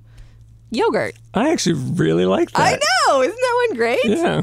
yogurt. 0.71 1.15
I 1.35 1.51
actually 1.51 1.79
really 1.93 2.25
like 2.25 2.51
that. 2.51 2.59
I 2.59 2.79
know. 3.07 3.21
Isn't 3.21 3.35
that 3.35 3.67
one 3.67 3.77
great? 3.77 4.05
Yeah. 4.05 4.41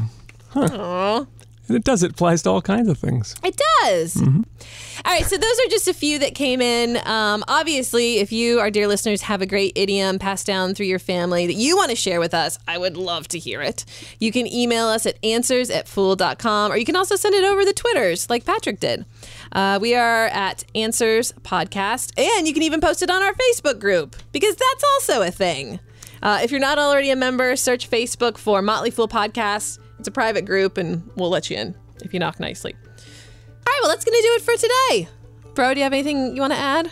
Aw. 0.56 1.26
And 1.68 1.76
it 1.76 1.84
does. 1.84 2.02
It 2.02 2.12
applies 2.12 2.42
to 2.42 2.50
all 2.50 2.62
kinds 2.62 2.88
of 2.88 2.98
things. 2.98 3.34
It 3.42 3.60
does. 3.82 4.22
All 4.22 5.12
right, 5.12 5.24
so 5.24 5.36
those 5.36 5.60
are 5.60 5.68
just 5.68 5.88
a 5.88 5.94
few 5.94 6.18
that 6.20 6.34
came 6.34 6.60
in. 6.60 6.96
Um, 7.06 7.44
obviously, 7.48 8.18
if 8.18 8.32
you, 8.32 8.60
our 8.60 8.70
dear 8.70 8.86
listeners, 8.86 9.22
have 9.22 9.42
a 9.42 9.46
great 9.46 9.72
idiom 9.74 10.18
passed 10.18 10.46
down 10.46 10.74
through 10.74 10.86
your 10.86 10.98
family 10.98 11.46
that 11.46 11.54
you 11.54 11.76
want 11.76 11.90
to 11.90 11.96
share 11.96 12.20
with 12.20 12.34
us, 12.34 12.58
I 12.66 12.78
would 12.78 12.96
love 12.96 13.28
to 13.28 13.38
hear 13.38 13.62
it. 13.62 13.84
You 14.20 14.32
can 14.32 14.46
email 14.46 14.86
us 14.86 15.06
at 15.06 15.18
answers 15.24 15.70
at 15.70 15.88
fool.com, 15.88 16.72
or 16.72 16.76
you 16.76 16.84
can 16.84 16.96
also 16.96 17.16
send 17.16 17.34
it 17.34 17.44
over 17.44 17.64
the 17.64 17.72
Twitters 17.72 18.30
like 18.30 18.44
Patrick 18.44 18.80
did. 18.80 19.04
Uh, 19.52 19.78
we 19.80 19.94
are 19.94 20.26
at 20.26 20.64
Answers 20.74 21.32
Podcast, 21.42 22.18
and 22.18 22.46
you 22.46 22.54
can 22.54 22.62
even 22.62 22.80
post 22.80 23.02
it 23.02 23.10
on 23.10 23.22
our 23.22 23.34
Facebook 23.34 23.78
group 23.80 24.16
because 24.32 24.56
that's 24.56 24.84
also 24.94 25.22
a 25.22 25.30
thing. 25.30 25.80
Uh, 26.22 26.40
if 26.42 26.50
you're 26.50 26.60
not 26.60 26.78
already 26.78 27.10
a 27.10 27.16
member, 27.16 27.54
search 27.56 27.90
Facebook 27.90 28.38
for 28.38 28.62
Motley 28.62 28.90
Fool 28.90 29.08
Podcast. 29.08 29.78
It's 29.98 30.08
a 30.08 30.12
private 30.12 30.44
group, 30.44 30.78
and 30.78 31.08
we'll 31.16 31.30
let 31.30 31.50
you 31.50 31.56
in 31.56 31.74
if 32.02 32.12
you 32.12 32.20
knock 32.20 32.38
nicely. 32.40 32.74
All 32.74 33.64
right, 33.66 33.78
well, 33.82 33.90
that's 33.90 34.04
going 34.04 34.16
to 34.16 34.22
do 34.22 34.32
it 34.36 34.42
for 34.42 34.56
today. 34.56 35.08
Bro, 35.54 35.74
do 35.74 35.80
you 35.80 35.84
have 35.84 35.92
anything 35.92 36.34
you 36.36 36.40
want 36.40 36.52
to 36.52 36.58
add? 36.58 36.90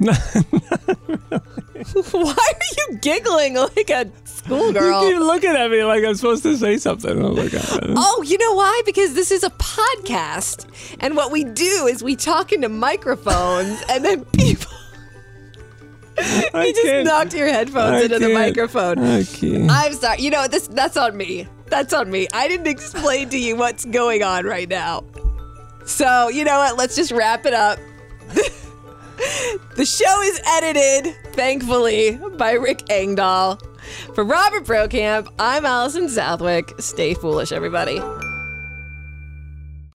No. 0.00 0.12
Why 2.12 2.32
are 2.32 2.90
you 2.92 2.98
giggling 2.98 3.54
like 3.54 3.90
a 3.90 4.10
schoolgirl? 4.24 5.04
You 5.04 5.10
keep 5.12 5.20
looking 5.20 5.50
at 5.50 5.70
me 5.70 5.84
like 5.84 6.04
I'm 6.04 6.14
supposed 6.14 6.42
to 6.44 6.56
say 6.56 6.78
something. 6.78 7.22
Oh 7.22 7.34
my 7.34 7.48
god. 7.48 7.84
Oh, 7.96 8.22
you 8.22 8.38
know 8.38 8.54
why? 8.54 8.82
Because 8.86 9.14
this 9.14 9.30
is 9.30 9.42
a 9.44 9.50
podcast. 9.50 10.66
And 11.00 11.16
what 11.16 11.30
we 11.30 11.44
do 11.44 11.86
is 11.88 12.02
we 12.02 12.16
talk 12.16 12.52
into 12.52 12.68
microphones 12.68 13.82
and 13.88 14.04
then 14.04 14.24
people. 14.26 14.72
I 16.18 16.66
you 16.66 16.74
just 16.74 17.04
knocked 17.06 17.34
your 17.34 17.48
headphones 17.48 17.94
I 17.94 18.02
into 18.02 18.18
the 18.20 18.26
can't. 18.26 18.34
microphone. 18.34 18.98
I 19.00 19.24
can't. 19.24 19.70
I'm 19.70 19.92
sorry. 19.94 20.22
You 20.22 20.30
know 20.30 20.46
this. 20.46 20.68
That's 20.68 20.96
on 20.96 21.16
me. 21.16 21.48
That's 21.74 21.92
on 21.92 22.08
me. 22.08 22.28
I 22.32 22.46
didn't 22.46 22.68
explain 22.68 23.30
to 23.30 23.36
you 23.36 23.56
what's 23.56 23.84
going 23.84 24.22
on 24.22 24.44
right 24.44 24.68
now. 24.68 25.02
So 25.84 26.28
you 26.28 26.44
know 26.44 26.58
what? 26.58 26.76
Let's 26.76 26.94
just 26.94 27.10
wrap 27.10 27.46
it 27.46 27.52
up. 27.52 27.80
the 29.74 29.84
show 29.84 30.22
is 30.22 30.40
edited, 30.46 31.16
thankfully, 31.32 32.16
by 32.38 32.52
Rick 32.52 32.88
Engdahl. 32.90 33.58
For 34.14 34.22
Robert 34.22 34.62
Brokamp, 34.62 35.26
I'm 35.40 35.66
Allison 35.66 36.08
Southwick. 36.08 36.74
Stay 36.78 37.12
foolish, 37.12 37.50
everybody. 37.50 38.00